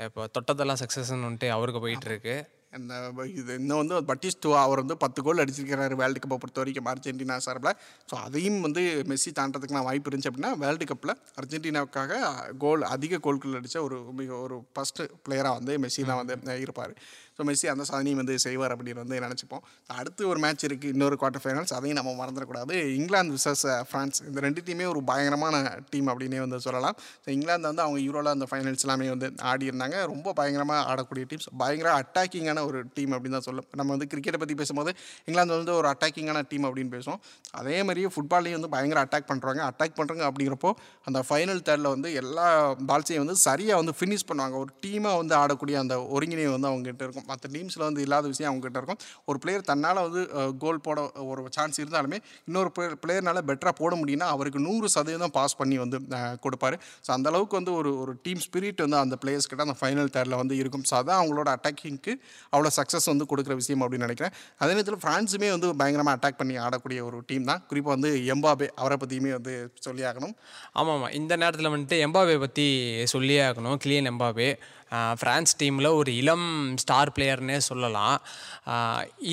இப்போ 0.07 0.23
தொட்டதெல்லாம் 0.37 0.83
சக்ஸஸ்ன்னு 0.83 1.27
வந்துட்டு 1.29 1.51
அவருக்கு 1.51 1.81
போயிட்டு 1.81 2.37
அந்த 2.73 2.95
இது 3.41 3.53
இன்னும் 3.61 3.81
வந்து 3.83 3.97
பட்டிஸ்டோ 4.09 4.51
அவர் 4.63 4.83
வந்து 4.83 4.97
பத்து 5.05 5.21
கோல் 5.23 5.43
அடிச்சிருக்கிறாரு 5.43 5.95
வேர்ல்டு 6.01 6.21
கப்பை 6.23 6.39
பொறுத்த 6.43 6.61
வரைக்கும் 6.61 6.89
அர்ஜென்டினா 6.93 7.37
சார்பில். 7.47 7.73
ஸோ 8.11 8.15
அதையும் 8.27 8.61
வந்து 8.61 8.83
மெஸ்ஸி 9.11 9.31
தாண்டதுக்குலாம் 9.39 9.87
வாய்ப்பு 9.89 10.11
இருந்துச்சு 10.11 10.31
அப்படின்னா 10.33 10.53
வேர்ல்டு 10.65 10.87
கப்பில் 10.91 11.15
அர்ஜென்டினாவுக்காக 11.41 12.21
கோல் 12.65 12.85
அதிக 12.95 13.21
கோல்கள் 13.27 13.59
அடித்த 13.61 13.83
ஒரு 13.83 13.99
மிக 14.21 14.33
ஒரு 14.39 14.59
ஃபஸ்ட்டு 14.75 15.09
பிளேயராக 15.27 15.59
வந்து 15.59 15.75
மெஸ்ஸி 15.85 16.05
தான் 16.11 16.21
வந்து 16.23 16.59
இருப்பார். 16.67 16.95
ஸோ 17.37 17.45
மெஸ்ஸி 17.49 17.69
அந்த 17.73 17.85
சாதனையும் 17.91 18.21
வந்து 18.23 18.35
செய்வார் 18.47 18.73
அப்படின்னு 18.75 19.01
வந்து 19.05 19.17
நினச்சிப்போம். 19.27 19.63
அடுத்து 19.99 20.23
ஒரு 20.33 20.41
மேட்ச் 20.45 20.65
இருக்குது 20.69 20.93
இன்னொரு 20.95 21.17
குவார்ட்டர் 21.21 21.45
ஃபைனல்ஸ் 21.45 21.73
அதையும் 21.79 21.99
நம்ம 22.01 22.15
மறந்துடக்கூடாது. 22.21 22.75
இங்கிலாந்து 22.99 23.35
விசஸ் 23.37 23.65
ஃப்ரான்ஸ் 23.89 24.21
இந்த 24.29 24.41
ரெண்டு 24.47 24.61
டீமே 24.69 24.87
ஒரு 24.93 25.03
பயங்கரமான 25.11 25.57
டீம் 25.93 26.09
அப்படின்னே 26.13 26.41
வந்து 26.45 26.61
சொல்லலாம். 26.67 26.97
ஸோ 27.25 27.29
இங்கிலாந்து 27.37 27.69
வந்து 27.71 27.85
அவங்க 27.87 28.01
யூரோவில் 28.07 28.33
அந்த 28.37 28.49
ஃபைனல்ஸ் 28.53 28.85
எல்லாமே 28.87 29.09
வந்து 29.15 29.29
ஆடி 29.53 29.65
இருந்தாங்க. 29.71 29.99
ரொம்ப 30.13 30.35
பயங்கரமாக 30.41 30.81
ஆடக்கூடிய 30.93 31.27
டீம்ஸ் 31.33 31.49
பயங்கர 31.65 31.91
அட்டாக்கிங்கான 32.03 32.65
ஒரு 32.71 32.79
டீம் 32.97 33.15
அப்படின்னு 33.17 33.39
தான் 33.39 33.47
சொல்லும் 33.49 33.69
நம்ம 33.81 33.91
வந்து 33.97 34.09
கிரிக்கெட்டை 34.15 34.41
பற்றி 34.45 34.57
பேசும்போது 34.63 34.93
இங்கிலாந்து 35.29 35.55
வந்து 35.59 35.75
ஒரு 35.81 35.89
அட்டாக்கிங்கான 35.93 36.43
டீம் 36.53 36.67
அப்படின்னு 36.71 36.95
பேசுவோம். 36.97 37.21
அதே 37.61 37.77
மாதிரியே 37.87 38.11
ஃபுட்பால்லையும் 38.15 38.59
வந்து 38.59 38.73
பயங்கர 38.77 39.05
அட்டாக் 39.07 39.29
பண்ணுறாங்க 39.33 39.63
அட்டாக் 39.71 39.97
பண்ணுறாங்க 40.01 40.25
அப்படிங்கிறப்போ 40.31 40.73
அந்த 41.09 41.19
ஃபைனல் 41.29 41.63
தேர்டில் 41.69 41.93
வந்து 41.95 42.09
எல்லா 42.23 42.49
பால்ஸையும் 42.91 43.25
வந்து 43.25 43.39
சரியாக 43.47 43.81
வந்து 43.83 43.95
ஃபினிஷ் 44.01 44.27
பண்ணுவாங்க. 44.31 44.57
ஒரு 44.65 44.73
டீமாக 44.85 45.21
வந்து 45.23 45.35
ஆடக்கூடிய 45.43 45.77
அந்த 45.85 45.97
ஒருங்கிணைவு 46.17 46.53
வந்து 46.57 46.71
அவங்ககிட்ட 46.73 47.05
இருக்கும். 47.07 47.26
மற்ற 47.31 47.45
டீம்ஸில் 47.57 47.87
வந்து 47.89 48.05
இல்லாத 48.07 48.27
விஷயம் 48.35 48.51
அவங்ககிட்ட 48.53 48.83
இருக்கும். 48.83 49.01
ஒரு 49.31 49.39
பிளேயர் 49.45 49.69
தன்னால் 49.73 50.03
வந்து 50.07 50.25
கோல் 50.65 50.85
போட 50.89 50.99
ஒரு 51.31 51.49
சான்ஸ் 51.59 51.81
இருந்தாலுமே 51.85 52.21
இன்னொரு 52.51 52.73
பிளேயர்னால 53.05 53.45
பெட்டராக 53.53 53.77
போட 53.83 53.93
முடியும்னா 54.03 54.31
அவருக்கு 54.37 54.67
நூறு 54.69 54.87
சதவீதம் 54.99 55.37
பாஸ் 55.41 55.59
பண்ணி 55.63 55.79
வந்து 55.85 55.99
கொடுப்பார் 56.45 56.55
கொடுப்பாரு. 56.57 56.77
ஸோ 57.07 57.11
அந்த 57.17 57.27
அளவுக்கு 57.33 57.59
வந்து 57.61 57.73
ஒரு 57.81 57.91
ஒரு 58.03 58.13
டீம் 58.25 58.41
ஸ்பிரிட் 58.47 58.81
வந்து 58.85 58.99
அந்த 59.05 59.17
பிளேயர்ஸ் 59.23 59.49
கிட்ட 59.51 59.67
அந்த 59.67 59.77
ஃபைனல் 59.81 60.11
தேர்டில் 60.17 60.39
வந்து 60.43 60.55
இருக்கும். 60.63 60.85
ஸோ 60.91 60.95
அதான் 61.01 61.19
அவங்களோட 61.21 61.49
அட்டாக்கிங்க்கு 61.57 62.13
அவ்வளோ 62.55 62.71
சக்ஸஸ் 62.79 63.09
வந்து 63.13 63.27
கொடுக்குற 63.33 63.55
விஷயம் 63.63 63.83
அப்படின்னு 63.85 64.09
நினைக்கிறேன். 64.09 64.35
அதே 64.63 64.73
நேரத்தில் 64.77 65.03
ஃப்ரான்ஸுமே 65.05 65.51
வந்து 65.57 65.71
பயங்கரமாக 65.83 66.17
அட்டாக் 66.19 66.41
பண்ணி 66.41 66.57
ஆடக்கூடிய 66.67 67.03
ஒரு 67.09 67.19
டீம் 67.31 67.49
தான். 67.51 67.63
குறிப்பாக 67.73 67.95
வந்து 67.97 68.13
எம்பாபே 68.35 68.69
அவரை 68.83 68.99
பற்றியுமே 69.03 69.33
வந்து 69.39 69.55
சொல்லி 69.89 70.05
ஆகணும் 70.11 70.35
ஆமாம். 70.81 70.95
ஆமாம் 70.97 71.15
இந்த 71.21 71.33
நேரத்தில் 71.43 71.73
வந்துட்டு 71.75 71.99
எம்பாபே 72.09 72.39
பற்றி 72.47 72.67
சொல்லியே 73.15 73.43
ஆகணும். 73.51 73.79
Cleanth 73.85 74.11
Mbappé. 74.15 74.51
ஃப்ரான்ஸ் 74.93 75.53
டீமில் 75.61 75.89
ஒரு 76.01 76.11
இளம் 76.21 76.49
ஸ்டார் 76.83 77.13
பிளேயர்னே 77.15 77.57
சொல்லலாம். 77.69 78.17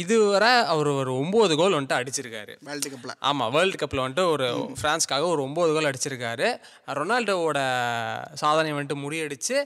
இதுவரை 0.01 0.51
அவர் 0.73 0.89
ஒரு 0.99 1.11
ஒம்பது 1.21 1.53
கோல் 1.59 1.75
வந்துட்டு 1.77 1.97
அடிச்சிருக்காரு. 1.99 2.53
வேர்ல்டு 2.69 2.89
கப்பில் 2.93 3.13
ஆமாம் 3.29 3.51
வேர்ல்டு 3.55 3.79
கப்பில் 3.81 4.03
வந்துட்டு 4.03 4.25
ஒரு 4.35 4.47
ஃப்ரான்ஸ்க்காக 4.79 5.27
ஒரு 5.33 5.43
ஒம்பது 5.47 5.73
கோல் 5.75 5.89
அடிச்சிருக்காரு. 5.91 6.47
ரொனால்டோவோட 6.99 7.59
சாதனை 8.43 8.71
வந்துட்டு 8.77 8.97
முறியடிச்சு 9.03 9.57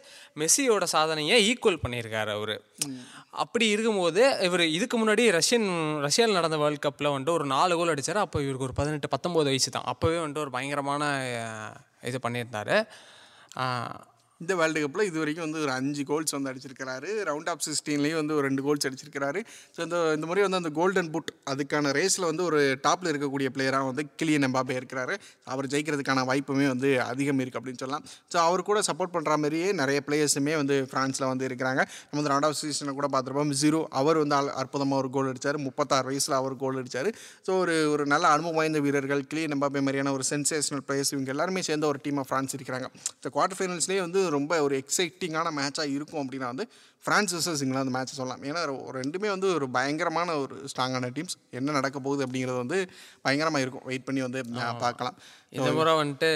மெஸ்ஸியோட 0.42 0.88
சாதனையை 0.96 1.38
ஈக்குவல் 1.52 1.82
பண்ணியிருக்காரு 1.86 2.34
அவர். 2.40 2.56
அப்படி 3.46 3.66
இருக்கும்போது 3.76 4.22
இவர் 4.48 4.66
இதுக்கு 4.76 4.96
முன்னாடி 5.00 5.24
ரஷ்யன் 5.40 5.68
ரஷ்யாவில் 6.06 6.38
நடந்த 6.40 6.58
வேர்ல்டு 6.64 6.84
கப்பில் 6.86 7.14
வந்துட்டு 7.14 7.38
ஒரு 7.40 7.48
நாலு 7.56 7.74
கோல் 7.80 7.94
அடிச்சார். 7.94 8.24
அப்போ 8.26 8.38
இவருக்கு 8.46 8.68
ஒரு 8.70 8.78
பதினெட்டு 8.82 9.14
பத்தொம்போது 9.16 9.50
வயசு 9.54 9.76
தான். 9.78 9.90
அப்போவே 9.94 10.20
வந்துட்டு 10.24 10.46
ஒரு 10.46 10.54
பயங்கரமான 10.58 11.04
இது 12.12 12.20
பண்ணியிருந்தாரு. 12.28 12.78
இந்த 14.40 14.56
வேர்ல்டு 14.56 14.80
கப்பில் 14.80 15.04
இது 15.04 15.18
வரைக்கும் 15.18 15.52
வந்து 15.52 15.62
ஒரு 15.62 15.72
அஞ்சு 15.72 16.04
கோல்ஸ் 16.04 16.32
வந்து 16.32 16.54
அடிச்சிருக்கிறாரு. 16.54 17.30
ரவுண்ட் 17.30 17.50
ஆஃப் 17.50 17.60
சிக்ஸ்டீன்லேயும் 17.66 18.14
வந்து 18.14 18.34
ஒரு 18.34 18.42
ரெண்டு 18.42 18.64
கோல்ஸ் 18.64 18.88
அடிச்சிருக்கிறாரு. 18.88 19.44
ஸோ 19.78 19.82
இந்த 19.82 20.14
இந்த 20.14 20.26
முறை 20.26 20.42
வந்து 20.42 20.58
அந்த 20.58 20.70
கோல்டன் 20.70 21.12
புட் 21.12 21.34
அதுக்கான 21.46 21.94
ரேஸில் 21.94 22.22
வந்து 22.22 22.44
ஒரு 22.44 22.80
டாப்பில் 22.88 23.06
இருக்கக்கூடிய 23.06 23.48
பிளேயராக 23.54 23.86
வந்து 23.86 24.06
கிளியன் 24.24 24.48
எம்பாபே 24.48 24.82
இருக்கிறாரு. 24.82 25.18
அவர் 25.44 25.66
ஜெயிக்கிறதுக்கான 25.66 26.26
வாய்ப்புமே 26.26 26.68
வந்து 26.68 27.02
அதிகம் 27.02 27.40
இருக்குது 27.40 27.56
அப்படின்னு 27.62 27.78
சொல்லலாம். 27.78 28.06
ஸோ 28.34 28.38
அவர் 28.38 28.64
கூட 28.64 28.80
சப்போர்ட் 28.80 29.14
பண்ணுற 29.14 29.24
மாதிரியே 29.24 29.72
நிறைய 29.72 30.02
பிளேயர்ஸுமே 30.08 30.56
வந்து 30.56 30.88
ஃப்ரான்ஸில் 30.92 31.28
வந்து 31.28 31.48
இருக்கிறாங்க. 31.48 31.86
நம்ம 32.12 32.22
வந்து 32.22 32.30
ரவுண்ட் 32.30 32.46
ஆஃப் 32.46 32.58
சிக்ஸ்டீனில் 32.62 32.94
கூட 32.94 33.08
பார்த்துருப்போம். 33.12 33.54
ஜீரோ 33.62 33.84
அவர் 33.90 34.18
வந்து 34.18 34.36
அல்- 34.36 34.52
அற்புதமாக 34.52 35.02
ஒரு 35.02 35.10
கோல் 35.10 35.28
அடித்தார் 35.28 35.58
முப்பத்தாறு 35.58 36.06
வயசில் 36.06 36.36
அவர் 36.36 36.56
கோல் 36.56 36.78
அடித்தார் 36.78 37.16
ஸோ 37.48 37.58
ஒரு 37.58 37.92
ஒரு 37.92 38.06
நல்ல 38.06 38.28
அனுபவம் 38.28 38.56
வாய்ந்த 38.56 38.80
வீரர்கள் 38.80 39.26
கிளியன் 39.34 39.52
எம்பாபே 39.52 39.80
மாதிரியான 39.80 40.12
ஒரு 40.12 40.24
சென்சேஷனல் 40.30 40.84
பிளேயர்ஸ் 40.88 41.12
இவங்க 41.12 41.30
எல்லாருமே 41.30 41.62
சேர்ந்த 41.62 41.88
ஒரு 41.88 42.00
டீமாக 42.04 42.24
ஃப்ரான்ஸ் 42.30 42.54
இருக்கிறாங்க. 42.58 42.86
இந்த 43.22 43.30
குவார்டர் 43.34 43.60
ஃபைனல்ஸ்லேயே 43.60 44.00
வந்து 44.00 44.26
ரொம்ப 44.36 44.62
ஒரு 44.66 44.76
எக்ஸைட்டிங்கான 44.84 45.52
மேட்சாக 45.60 45.94
இருக்கும் 45.96 46.22
அப்படின்னா 46.24 46.50
வந்து 46.52 46.66
ஃப்ரான்ஸ் 47.06 47.34
வர்சஸ் 47.34 47.62
இங்கிலாந்து 47.66 47.94
மேட்ச் 47.96 48.18
சொல்லலாம். 48.20 48.44
ஏன்னா 48.50 48.62
ரெண்டுமே 49.00 49.28
வந்து 49.34 49.48
ஒரு 49.58 49.66
பயங்கரமான 49.76 50.30
ஒரு 50.44 50.56
ஸ்ட்ராங்கான 50.72 51.10
டீம்ஸ் 51.18 51.36
என்ன 51.60 51.76
நடக்க 51.78 51.98
போகுது 52.00 52.26
அப்படிங்கிறது 52.26 52.62
வந்து 52.64 52.80
பயங்கரமாக 53.26 53.64
இருக்கும். 53.66 53.86
வெயிட் 53.92 54.08
பண்ணி 54.08 54.22
வந்து 54.28 54.42
பார்க்கலாம். 54.86 55.18
இந்த 55.58 55.70
முறை 55.78 55.94
வந்துட்டு 56.02 56.32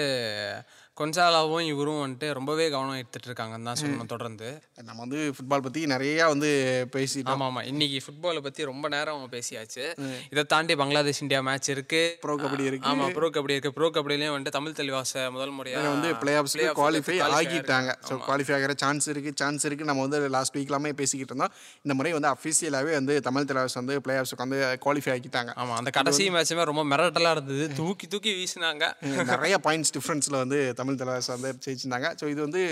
கொன்சாலாவும் 1.00 1.66
இவரும் 1.72 2.00
வந்துட்டு 2.02 2.26
ரொம்பவே 2.38 2.64
கவனம் 2.72 2.98
எடுத்துட்டு 3.00 3.28
இருக்காங்கன்னு 3.28 3.68
தான் 3.68 3.78
சொல்லணும் 3.80 4.10
தொடர்ந்து. 4.10 4.48
நம்ம 4.88 4.98
வந்து 5.04 5.20
ஃபுட்பால் 5.36 5.62
பற்றி 5.66 5.80
நிறையா 5.92 6.24
வந்து 6.32 6.50
பேசிட்டோம். 6.94 7.30
ஆமாம் 7.34 7.48
ஆமாம் 7.50 7.66
இன்னைக்கு 7.70 7.98
ஃபுட்பாலை 8.06 8.40
பற்றி 8.46 8.66
ரொம்ப 8.70 8.86
நேரம் 8.94 9.22
பேசியாச்சு. 9.34 9.84
இதை 10.32 10.42
தாண்டி 10.52 10.74
பங்களாதேஷ் 10.80 11.20
இந்தியா 11.26 11.40
மேட்ச் 11.48 11.70
இருக்கு. 11.74 12.02
ப்ரோ 12.24 12.34
கபடி 12.42 12.66
இருக்கு. 12.70 12.88
ஆமாம் 12.90 13.14
ப்ரோ 13.18 13.30
கபடி 13.36 13.56
இருக்கு. 13.56 13.72
ப்ரோ 13.78 13.88
கபடிலையும் 13.94 14.34
வந்துட்டு 14.34 14.56
தமிழ் 14.58 14.76
தெளிவாச 14.80 15.22
முதல் 15.36 15.54
முறையாக 15.60 15.94
வந்து 15.94 16.10
பிளே 16.24 16.34
ஆஃப்ஸ்க்கு 16.40 16.68
குவாலிஃபை 16.80 17.16
ஆகிட்டாங்க. 17.38 17.94
ஸோ 18.10 18.20
குவாலிஃபை 18.28 18.56
ஆகிற 18.58 18.76
சான்ஸ் 18.84 19.08
இருக்குது 19.14 19.38
சான்ஸ் 19.42 19.66
இருக்குது 19.70 19.90
நம்ம 19.92 20.04
வந்து 20.06 20.20
லாஸ்ட் 20.36 20.58
வீக்லாமே 20.58 20.92
பேசிக்கிட்டு 21.00 21.34
இருந்தோம். 21.34 21.56
இந்த 21.86 21.96
முறை 22.00 22.14
வந்து 22.18 22.30
அஃபிஷியலாகவே 22.34 22.94
வந்து 23.00 23.16
தமிழ் 23.30 23.48
தலைவர்ஸ் 23.52 23.78
வந்து 23.80 23.96
பிளே 24.04 24.16
ஆஃப்ஸ்க்கு 24.20 24.46
வந்து 24.46 24.60
குவாலிஃபை 24.84 25.14
ஆகிட்டாங்க. 25.16 25.50
ஆமாம் 25.62 25.76
அந்த 25.80 25.92
கடைசி 26.00 26.28
மேட்சுமே 26.36 26.68
ரொம்ப 26.72 26.84
மிரட்டலாக 26.92 27.36
இருந்தது. 27.38 27.66
தூக்கி 27.80 28.08
தூக்கி 28.14 28.34
வீசினாங்க. 28.42 28.84
நிறைய 29.34 29.56
பாயிண்ட்ஸ் 29.68 29.96
டிஃப்ரென்ஸில் 29.98 30.40
வந்து 30.44 30.60
தமிழ் 30.82 31.00
தலை 31.02 31.16
வந்து 31.28 31.50
ஜெயிச்சிருந்தாங்க 31.64 32.10
ஸோ 32.20 32.26
இது 32.28 32.40
வந்து 32.40 32.62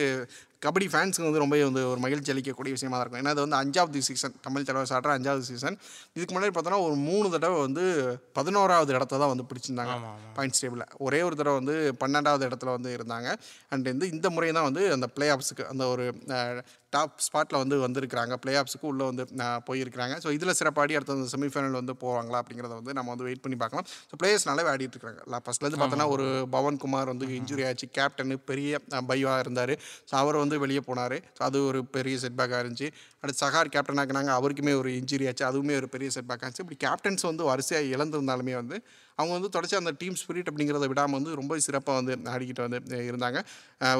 கபடி 0.64 0.86
ஃபேன்ஸுக்கு 0.92 1.28
வந்து 1.28 1.42
ரொம்ப 1.42 1.56
வந்து 1.68 1.82
ஒரு 1.92 2.00
மகிழ்ச்சி 2.04 2.32
அளிக்கக்கூடிய 2.34 2.72
விஷயமா 2.76 2.96
தான் 2.96 3.04
இருக்கும். 3.04 3.22
ஏன்னா 3.22 3.32
இது 3.36 3.44
வந்து 3.46 3.58
அஞ்சாவது 3.62 4.02
சீசன் 4.08 4.34
தமிழ் 4.46 4.66
தலைவர் 4.70 4.94
ஆடுற 4.98 5.12
அஞ்சாவது 5.18 5.44
சீசன் 5.50 5.76
இதுக்கு 6.16 6.32
முன்னாடி 6.36 6.54
பார்த்தோன்னா 6.56 6.80
ஒரு 6.88 6.96
மூணு 7.08 7.28
தடவை 7.34 7.58
வந்து 7.66 7.84
பதினோராவது 8.38 8.92
இடத்த 8.98 9.20
தான் 9.22 9.32
வந்து 9.34 9.46
பிடிச்சிருந்தாங்க. 9.52 9.94
பாயிண்ட்ஸ் 10.38 10.62
டேபிளில் 10.64 10.90
ஒரே 11.06 11.22
ஒரு 11.28 11.38
தடவை 11.40 11.56
வந்து 11.60 11.76
பன்னெண்டாவது 12.02 12.46
இடத்துல 12.50 12.74
வந்து 12.78 12.92
இருந்தாங்க. 12.98 13.30
அண்ட் 13.74 13.88
வந்து 13.92 14.08
இந்த 14.16 14.28
முறை 14.36 14.52
தான் 14.58 14.68
வந்து 14.70 14.84
அந்த 14.98 15.08
பிளே 15.16 15.28
ஆஃப்ஸுக்கு 15.36 15.66
அந்த 15.72 15.86
ஒரு 15.94 16.06
டாப் 16.94 17.20
ஸ்பாட்டில் 17.24 17.60
வந்து 17.62 17.76
வந்திருக்கிறாங்க. 17.84 18.34
பிளே 18.44 18.52
ஆஃப்ஸுக்கு 18.60 18.86
உள்ளே 18.90 19.04
வந்து 19.10 19.24
போயிருக்கிறாங்க. 19.66 20.14
ஸோ 20.22 20.28
இதில் 20.36 20.56
சிறப்பாடி 20.60 20.92
அடுத்த 20.98 21.16
அந்த 21.18 21.28
செமிஃபைனல் 21.34 21.76
வந்து 21.80 21.94
போவாங்களா 22.00 22.38
அப்படிங்கிறத 22.42 22.72
வந்து 22.80 22.92
நம்ம 22.98 23.10
வந்து 23.14 23.26
வெயிட் 23.26 23.42
பண்ணி 23.44 23.56
பார்க்கலாம். 23.60 23.86
ஸோ 24.10 24.16
பிளேயர்ஸ் 24.20 24.46
நல்லாவே 24.48 24.70
ஆடிட்டு 24.72 24.96
இருக்காங்க. 24.98 25.20
ஃபஸ்ட்லேருந்து 25.44 25.80
பார்த்தோன்னா 25.82 26.08
ஒரு 26.14 26.26
பவன் 26.56 26.80
குமார் 26.84 27.12
வந்து 27.12 27.26
இன்ஜுரி 27.40 27.64
ஆச்சு. 27.68 27.88
கேப்டனு 27.98 28.38
பெரிய 28.50 28.80
பைவா 29.10 29.36
இருந்தார். 29.44 29.74
ஸோ 30.10 30.14
அவர் 30.22 30.38
வந்து 30.42 30.49
வெளியே 30.64 30.82
போனார். 30.88 31.16
ஸோ 31.36 31.42
அது 31.48 31.58
ஒரு 31.70 31.80
பெரிய 31.96 32.16
செட்பேக்காக 32.24 32.62
இருந்துச்சு. 32.64 32.88
அடுத்து 33.22 33.42
சகார் 33.44 33.72
கேப்டன் 33.74 34.00
ஆக்குனாங்க. 34.02 34.32
அவருக்குமே 34.38 34.74
ஒரு 34.80 34.90
இன்ஜுரி 35.00 35.26
ஆச்சு. 35.30 35.44
அதுவுமே 35.50 35.76
ஒரு 35.80 35.88
பெரிய 35.94 36.10
செட்பேக் 36.16 36.44
ஆச்சு 36.48 36.62
இப்படி 36.64 36.78
கேப்டன்ஸ் 36.86 37.28
வந்து 37.30 37.44
வரிசையாக 37.50 37.92
இழந்திருந்தாலுமே 37.96 38.56
வந்து 38.62 38.78
அவங்க 39.18 39.32
வந்து 39.36 39.50
தொடர்ச்சி 39.54 39.76
அந்த 39.78 39.92
டீம் 40.00 40.18
ஸ்பிரிட் 40.20 40.48
அப்படிங்கிறத 40.50 40.86
விடாமல் 40.90 41.18
வந்து 41.18 41.32
ரொம்ப 41.40 41.58
சிறப்பாக 41.64 41.96
வந்து 42.00 42.12
ஆடிக்கிட்டு 42.34 42.62
வந்து 42.66 42.78
இருந்தாங்க. 43.08 43.38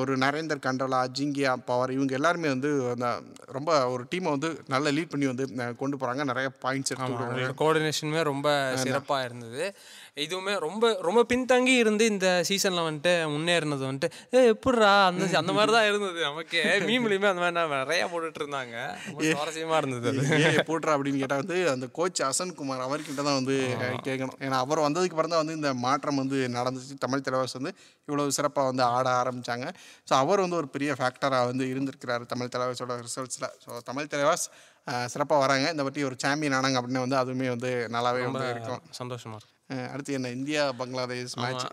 ஒரு 0.02 0.12
நரேந்தர் 0.22 0.62
கண்டலா 0.66 1.00
ஜிங்கியா 1.18 1.52
பவர் 1.70 1.94
இவங்க 1.96 2.14
எல்லாருமே 2.18 2.48
வந்து 2.54 2.70
அந்த 2.94 3.08
ரொம்ப 3.56 3.70
ஒரு 3.94 4.04
டீமை 4.12 4.30
வந்து 4.36 4.50
நல்ல 4.74 4.92
லீட் 4.96 5.12
பண்ணி 5.14 5.26
வந்து 5.32 5.46
கொண்டு 5.82 5.96
போகிறாங்க 5.96 6.24
நிறைய 6.30 6.50
பாயிண்ட்ஸ் 6.64 6.94
கோஆர்டினேஷனுமே 7.60 8.22
ரொம்ப 8.30 8.48
சிறப்பாக 8.84 9.26
இருந்தது. 9.28 9.64
இதுவுமே 10.16 10.54
ரொம்ப 10.58 10.84
ரொம்ப 11.00 11.20
பின்தங்கி 11.28 11.74
இருந்து 11.76 12.04
இந்த 12.06 12.28
சீசனில் 12.48 12.86
வந்துட்டு 12.86 13.12
முன்னேறினது 13.32 13.84
வந்துட்டு 13.86 14.08
ஏ 14.34 14.42
எப்படிரா 14.52 14.92
அந்த 15.06 15.28
அந்த 15.40 15.52
மாதிரி 15.52 15.72
தான் 15.72 15.88
இருந்தது 15.88 16.20
நமக்கு. 16.24 16.60
மீம்லையுமே 16.86 17.28
அந்த 17.30 17.42
மாதிரி 17.42 17.56
நான் 17.58 17.74
நிறையா 17.76 18.06
போட்டுட்டு 18.10 18.40
இருந்தாங்க. 18.42 18.74
சுவாரஸ்யமாக 19.28 19.80
இருந்தது 19.82 20.08
அது. 20.12 20.24
போட்டுறா 20.68 20.94
அப்படின்னு 20.94 21.22
கேட்டால் 21.22 21.42
வந்து 21.42 21.58
அந்த 21.72 21.88
கோச் 21.96 22.22
அசன் 22.26 22.54
குமார் 22.54 22.86
அவர்கிட்ட 22.86 23.22
தான் 23.22 23.38
வந்து 23.38 23.56
கேட்கணும் 24.06 24.38
ஏன்னா 24.44 24.58
அவர் 24.64 24.84
வந்ததுக்கு 24.86 25.16
அப்புறம் 25.16 25.34
தான் 25.34 25.42
வந்து 25.42 25.58
இந்த 25.58 25.72
மாற்றம் 25.84 26.20
வந்து 26.22 26.40
நடந்துச்சு. 26.56 26.68
தமிழ் 27.04 27.26
தலைவர்ஸ் 27.26 27.58
வந்து 27.58 27.72
இவ்வளவு 28.08 28.36
சிறப்பாக 28.36 28.70
வந்து 28.70 28.84
ஆட 28.90 29.06
ஆரம்பித்தாங்க 29.20 29.66
ஸோ 30.08 30.14
அவர் 30.20 30.44
வந்து 30.44 30.58
ஒரு 30.60 30.70
பெரிய 30.70 30.90
ஃபேக்டராக 30.98 31.48
வந்து 31.50 31.64
இருந்திருக்கிறாரு 31.72 32.24
தமிழ் 32.26 32.52
தலைவர்ஸோட 32.54 32.68
ரிசல்ட்ஸில் 33.02 33.48
ஸோ 33.64 33.80
தமிழ் 33.84 34.12
தலைவர்ஸ் 34.12 34.46
சிறப்பாக 35.06 35.40
வராங்க. 35.42 35.66
இந்த 35.72 35.82
வாட்டி 35.82 36.04
ஒரு 36.06 36.16
சாம்பியன் 36.18 36.56
ஆனாங்க 36.56 36.78
அப்படின்னு 36.80 37.02
வந்து 37.02 37.18
அதுவுமே 37.18 37.48
வந்து 37.48 37.72
நல்லாவே 37.94 38.22
வந்து 38.28 38.46
இருக்கும். 38.50 38.82
சந்தோஷமா 38.98 39.36
இருக்கு. 39.36 39.52
அஹ் 39.52 39.59
அடுத்து 39.92 40.16
என்ன 40.18 40.30
India 40.37 40.62
Bangladesh 40.80 41.35
match 41.42 41.64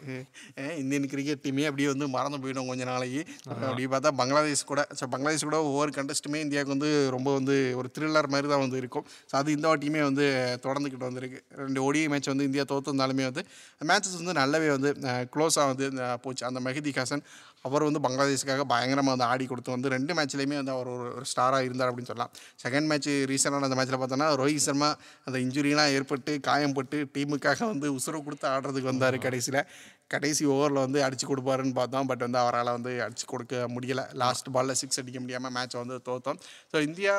Indian 0.81 1.07
cricket 1.13 1.41
டீமே 1.45 1.63
அப்படியே 1.69 1.87
வந்து 1.93 2.07
மறந்து 2.15 2.39
போயிடும் 2.43 2.69
கொஞ்ச 2.71 2.83
நாளைக்கு. 2.91 3.21
அப்படி 3.65 3.87
பார்த்தா 3.93 4.11
பங்களாதேஷ் 4.21 4.63
கூட 4.71 4.81
ஸோ 4.99 5.07
பங்களாதேஷ் 5.13 5.47
கூட 5.49 5.59
ஒவ்வொரு 5.69 5.93
கண்டஸ்ட்டுமே 5.97 6.41
இந்தியாவுக்கு 6.45 6.75
வந்து 6.75 6.91
ரொம்ப 7.15 7.29
வந்து 7.39 7.57
ஒரு 7.79 7.89
த்ரில்லர் 7.97 8.31
மாதிரி 8.35 8.49
தான் 8.53 8.63
வந்து 8.65 8.79
இருக்கும். 8.83 9.05
ஸோ 9.31 9.35
அது 9.41 9.55
இந்த 9.57 9.67
வாட்டியுமே 9.71 10.03
வந்து 10.09 10.27
தொடர்ந்துக்கிட்டு 10.65 11.09
வந்திருக்கு. 11.09 11.41
ரெண்டு 11.63 11.81
ஓடிஐ 11.87 12.07
மேட்ச் 12.13 12.31
வந்து 12.33 12.47
இந்தியா 12.49 12.65
தோற்றுருந்தாலுமே 12.73 13.27
வந்து 13.31 13.43
மேட்சஸ் 13.91 14.19
வந்து 14.21 14.37
நல்லாவே 14.41 14.71
வந்து 14.77 14.91
க்ளோஸாக 15.35 15.67
வந்து 15.73 15.87
போச்சு. 16.25 16.45
அந்த 16.51 16.61
மெஹதி 16.67 16.93
ஹாசன் 16.99 17.25
அவர் 17.61 17.83
வந்து 17.83 18.01
பங்களாதேஷுக்காக 18.03 18.63
பயங்கரமாக 18.73 19.13
வந்து 19.15 19.23
ஆடி 19.23 19.45
கொடுத்து 19.45 19.71
வந்து 19.71 19.89
ரெண்டு 19.89 20.13
மேட்ச்லேயுமே 20.13 20.57
வந்து 20.61 20.71
அவர் 20.71 20.87
ஒரு 20.87 21.23
ஸ்டாராக 21.31 21.67
இருந்தார் 21.67 21.89
அப்படின்னு 21.91 22.11
சொல்லலாம். 22.11 22.31
செகண்ட் 22.63 22.85
மேட்ச் 22.85 23.09
ரீசெண்டான 23.31 23.67
அந்த 23.69 23.77
மேட்ச்சில் 23.79 24.01
பார்த்தோன்னா 24.03 24.29
ரோஹித் 24.41 24.65
சர்மா 24.67 24.95
அந்த 25.25 25.39
இன்ஜுரிலாம் 25.39 25.93
ஏற்பட்டு 25.93 26.39
காயம்பட்டு 26.47 27.05
டீமுக்காக 27.13 27.65
வந்து 27.65 27.89
உசுறு 27.93 28.23
கொடுத்து 28.23 28.47
ஆடுறதுக்கு 28.47 28.91
வந்தார் 28.93 29.17
கடைசியில். 29.17 29.67
கடைசி 30.13 30.43
ஓவரில் 30.53 30.81
வந்து 30.85 30.99
அடிச்சு 31.05 31.25
கொடுப்பாருன்னு 31.29 31.73
பார்த்தோம். 31.79 32.07
பட் 32.09 32.23
வந்து 32.25 32.39
அவரால் 32.41 32.71
வந்து 32.77 32.91
அடிச்சு 33.05 33.25
கொடுக்க 33.31 33.55
முடியல. 33.75 34.03
லாஸ்ட் 34.23 34.49
பாலில் 34.55 34.79
சிக்ஸ் 34.81 34.99
அடிக்க 35.01 35.19
முடியாமல் 35.23 35.53
மேட்சை 35.57 35.77
வந்து 35.83 35.97
தோத்தோம். 36.09 36.39
ஸோ 36.71 36.77
இந்தியா 36.87 37.15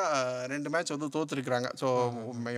ரெண்டு 0.53 0.71
மேட்ச் 0.75 0.93
வந்து 0.95 1.09
தோத்துருக்குறாங்க. 1.15 1.69
ஸோ 1.81 1.87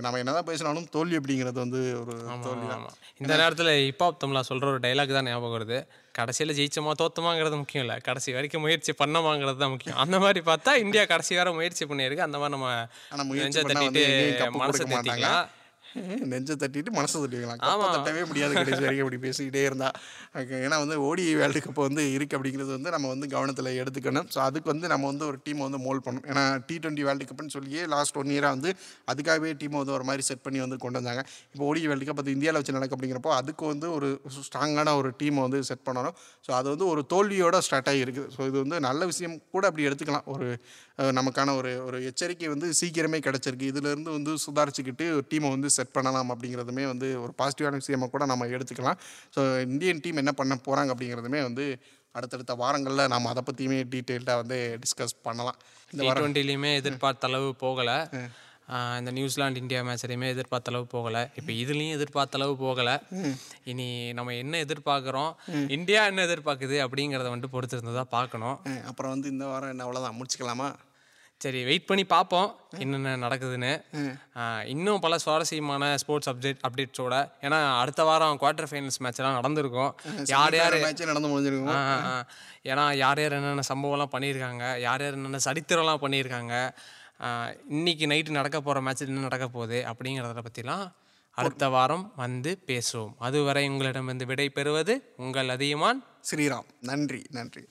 நம்ம 0.06 0.18
என்னதான் 0.22 0.48
பேசினாலும் 0.50 0.88
தோல்வி 0.96 1.18
அப்படிங்கிறது 1.20 1.60
வந்து 1.64 1.82
ஒரு 2.02 2.16
தோல்வி 2.46 2.68
தான். 2.72 2.86
இந்த 3.22 3.32
நேரத்தில் 3.42 3.72
ஹிப்ஹாப் 3.88 4.20
தமிழா 4.24 4.44
சொல்கிற 4.50 4.72
ஒரு 4.74 4.82
டைலாக் 4.86 5.16
தான் 5.18 5.30
ஞாபகம் 5.32 5.56
வருது. 5.58 5.80
கடைசியில் 6.18 6.56
ஜெயிச்சோமா 6.58 6.92
தோத்தமாங்கிறது 7.02 7.58
முக்கியம் 7.60 7.84
இல்லை. 7.84 7.96
கடைசி 8.08 8.30
வரைக்கும் 8.36 8.64
முயற்சி 8.66 8.92
பண்ணமாங்கிறது 9.02 9.60
தான் 9.62 9.74
முக்கியம். 9.74 9.98
அந்த 10.04 10.16
மாதிரி 10.24 10.42
பார்த்தா 10.50 10.72
இந்தியா 10.84 11.04
கடைசி 11.14 11.40
வரை 11.40 11.52
முயற்சி 11.58 11.84
பண்ணியிருக்கு. 11.92 12.28
அந்த 12.28 12.38
மாதிரி 12.42 12.54
நம்ம 12.56 13.24
முயற்சி 13.32 13.60
தட்டிட்டு 13.72 14.04
மனசை 14.62 14.86
நெஞ்சை 16.32 16.54
தட்டிட்டு 16.62 16.90
மனசை 16.98 17.16
தட்டிக்கலாம் 17.22 17.60
கப்பை 17.62 17.88
தட்டவே 17.94 18.22
முடியாது 18.30 18.52
கடைசி 18.58 18.82
வரைக்கும் 18.84 19.04
இப்படி 19.06 19.20
பேசிக்கிட்டே 19.26 19.62
இருந்தா. 19.70 19.88
ஏன்னா 20.66 20.76
வந்து 20.84 20.96
ஓடி 21.08 21.24
வேர்ல்டு 21.40 21.62
கப் 21.64 21.80
வந்து 21.88 22.04
இருக்குது 22.16 22.38
அப்படிங்கிறது 22.38 22.72
வந்து 22.76 22.92
நம்ம 22.94 23.10
வந்து 23.14 23.26
கவனத்தில் 23.34 23.70
எடுத்துக்கணும். 23.82 24.28
ஸோ 24.34 24.40
அதுக்கு 24.48 24.70
வந்து 24.72 24.86
நம்ம 24.94 25.06
வந்து 25.12 25.26
ஒரு 25.30 25.40
டீமை 25.46 25.64
வந்து 25.68 25.80
மோல் 25.86 26.02
பண்ணணும். 26.06 26.26
ஏன்னா 26.32 26.44
டி 26.68 26.76
டுவெண்ட்டி 26.82 27.06
வேர்ல்டு 27.08 27.28
கப்னு 27.30 27.54
சொல்லியே 27.56 27.82
லாஸ்ட் 27.94 28.18
ஒன் 28.22 28.32
இயராக 28.36 28.56
வந்து 28.56 28.72
அதுக்காகவே 29.12 29.52
டீமை 29.62 29.78
வந்து 29.82 29.96
ஒரு 29.98 30.06
மாதிரி 30.10 30.24
செட் 30.30 30.44
பண்ணி 30.46 30.60
வந்து 30.64 30.78
கொண்டு 30.84 31.00
வந்தாங்க. 31.00 31.24
இப்போ 31.52 31.64
ஓடி 31.70 31.86
வேர்ல்டு 31.92 32.08
கப் 32.10 32.22
அது 32.24 32.36
இந்தியாவில் 32.36 32.60
வச்சு 32.60 32.76
நடக்கு 32.78 32.96
அப்படிங்கிறப்போ 32.98 33.32
அதுக்கு 33.40 33.64
வந்து 33.72 33.88
ஒரு 33.96 34.10
ஸ்ட்ராங்கான 34.48 34.94
ஒரு 35.02 35.10
டீமை 35.22 35.42
வந்து 35.46 35.60
செட் 35.70 35.84
பண்ணணும். 35.88 36.16
ஸோ 36.46 36.52
அது 36.60 36.68
வந்து 36.74 36.86
ஒரு 36.92 37.02
தோல்வியோட 37.14 37.58
ஸ்டார்ட் 37.68 37.90
ஆகி 37.92 38.02
இருக்குது 38.06 38.30
ஸோ 38.36 38.40
இது 38.50 38.56
வந்து 38.64 38.78
நல்ல 38.88 39.02
விஷயம் 39.12 39.36
கூட 39.56 39.64
அப்படி 39.70 39.86
எடுத்துக்கலாம். 39.90 40.26
ஒரு 40.34 40.48
நமக்கான 41.18 41.54
ஒரு 41.58 41.70
ஒரு 41.86 41.98
எச்சரிக்கை 42.08 42.48
வந்து 42.54 42.66
சீக்கிரமே 42.80 43.18
கிடச்சிருக்கு. 43.26 43.70
இதுலேருந்து 43.72 44.10
வந்து 44.16 44.32
சுதாரிச்சுக்கிட்டு 44.44 45.04
ஒரு 45.18 45.24
டீமை 45.30 45.48
வந்து 45.54 45.68
செட் 45.82 45.96
பண்ணலாம் 45.98 46.34
அப்படிங்கிறதுமே 46.34 46.86
வந்து 46.92 47.08
ஒரு 47.24 47.34
பாசிட்டிவான 47.42 47.82
விஷயமா 47.84 48.08
கூட 48.14 48.26
நம்ம 48.34 48.50
எடுத்துக்கலாம். 48.56 49.00
ஸோ 49.36 49.42
இந்தியன் 49.70 50.04
டீம் 50.06 50.22
என்ன 50.24 50.34
பண்ண 50.42 50.60
போகிறாங்க 50.68 50.92
அப்படிங்கிறதுமே 50.94 51.42
வந்து 51.48 51.66
அடுத்தடுத்த 52.18 52.54
வாரங்களில் 52.62 53.10
நம்ம 53.12 53.28
அதை 53.32 53.42
பற்றியுமே 53.48 53.76
டீட்டெயில்டாக 53.92 54.40
வந்து 54.40 54.56
டிஸ்கஸ் 54.82 55.14
பண்ணலாம். 55.26 55.58
இந்த 55.92 56.02
டுவெண்ட்டிலையுமே 56.18 56.70
எதிர்பார்த்த 56.80 57.28
அளவு 57.30 57.48
போகலை. 57.62 57.96
இந்த 58.98 59.10
நியூசிலாந்து 59.16 59.62
இந்தியா 59.62 59.80
மேட்ச்லையுமே 59.86 60.28
எதிர்பார்த்த 60.34 60.72
அளவு 60.72 60.86
போகலை. 60.94 61.22
இப்போ 61.38 61.52
இதுலேயும் 61.62 61.96
எதிர்பார்த்த 61.96 62.38
அளவு 62.38 62.54
போகலை. 62.66 62.94
இனி 63.70 63.88
நம்ம 64.18 64.34
என்ன 64.42 64.60
எதிர்பார்க்குறோம் 64.66 65.32
இந்தியா 65.76 66.02
என்ன 66.10 66.24
எதிர்பார்க்குது 66.28 66.78
அப்படிங்கிறத 66.84 67.32
வந்துட்டு 67.32 67.54
பொறுத்து 67.56 67.76
இருந்ததாக 67.78 68.08
பார்க்கணும் 68.16 68.56
அப்புறம் 68.90 69.14
வந்து 69.14 69.34
இந்த 69.34 69.46
வாரம் 69.52 69.72
என்ன 69.74 69.84
அவ்வளோதான் 69.86 70.18
முடிச்சுக்கலாமா? 70.20 70.68
சரி 71.42 71.60
வெயிட் 71.68 71.86
பண்ணி 71.90 72.04
பார்ப்போம் 72.12 72.48
என்னென்ன 72.82 73.14
நடக்குதுன்னு. 73.24 73.72
இன்னும் 74.72 75.02
பல 75.04 75.14
சுவாரஸ்யமான 75.24 75.84
ஸ்போர்ட்ஸ் 76.02 76.30
அப்டேட் 76.32 76.62
அப்டேட்ஸோட 76.68 77.14
ஏன்னா 77.46 77.58
அடுத்த 77.82 78.02
வாரம் 78.08 78.38
குவார்ட்டர் 78.42 78.70
ஃபைனல்ஸ் 78.70 79.00
மேட்ச்லாம் 79.04 79.38
நடந்திருக்கும். 79.38 79.92
யார் 80.34 80.56
யார்? 80.60 80.76
மேட்ச் 80.86 81.02
நடந்து 81.10 81.30
முடிஞ்சிருக்கும். 81.32 81.80
ஏன்னா 82.70 82.84
யார் 83.02 83.20
யார் 83.22 83.36
என்னென்ன 83.38 83.66
சம்பவம்லாம் 83.72 84.14
பண்ணியிருக்காங்க 84.16 84.64
யார் 84.86 85.04
யார் 85.04 85.16
என்னென்ன 85.18 85.42
சரித்திரம்லாம் 85.48 86.02
பண்ணியிருக்காங்க 86.04 86.54
இன்னைக்கு 87.76 88.04
நைட்டு 88.12 88.38
நடக்க 88.38 88.56
போகிற 88.60 88.82
மேட்ச் 88.86 89.04
என்ன 89.06 89.26
நடக்க 89.28 89.46
போகுது 89.56 89.80
அப்படிங்கிறத 89.90 90.44
பற்றிலாம் 90.48 90.86
அடுத்த 91.38 91.68
வாரம் 91.74 92.06
வந்து 92.22 92.50
பேசுவோம். 92.70 93.12
அதுவரை 93.26 93.62
உங்களிடமிருந்து 93.72 94.26
விடை 94.30 94.48
பெறுவது 94.58 94.96
உங்கள் 95.24 95.52
அதிகமான் 95.56 96.02
ஸ்ரீராம். 96.30 96.68
நன்றி 96.90 97.22
நன்றி. 97.38 97.64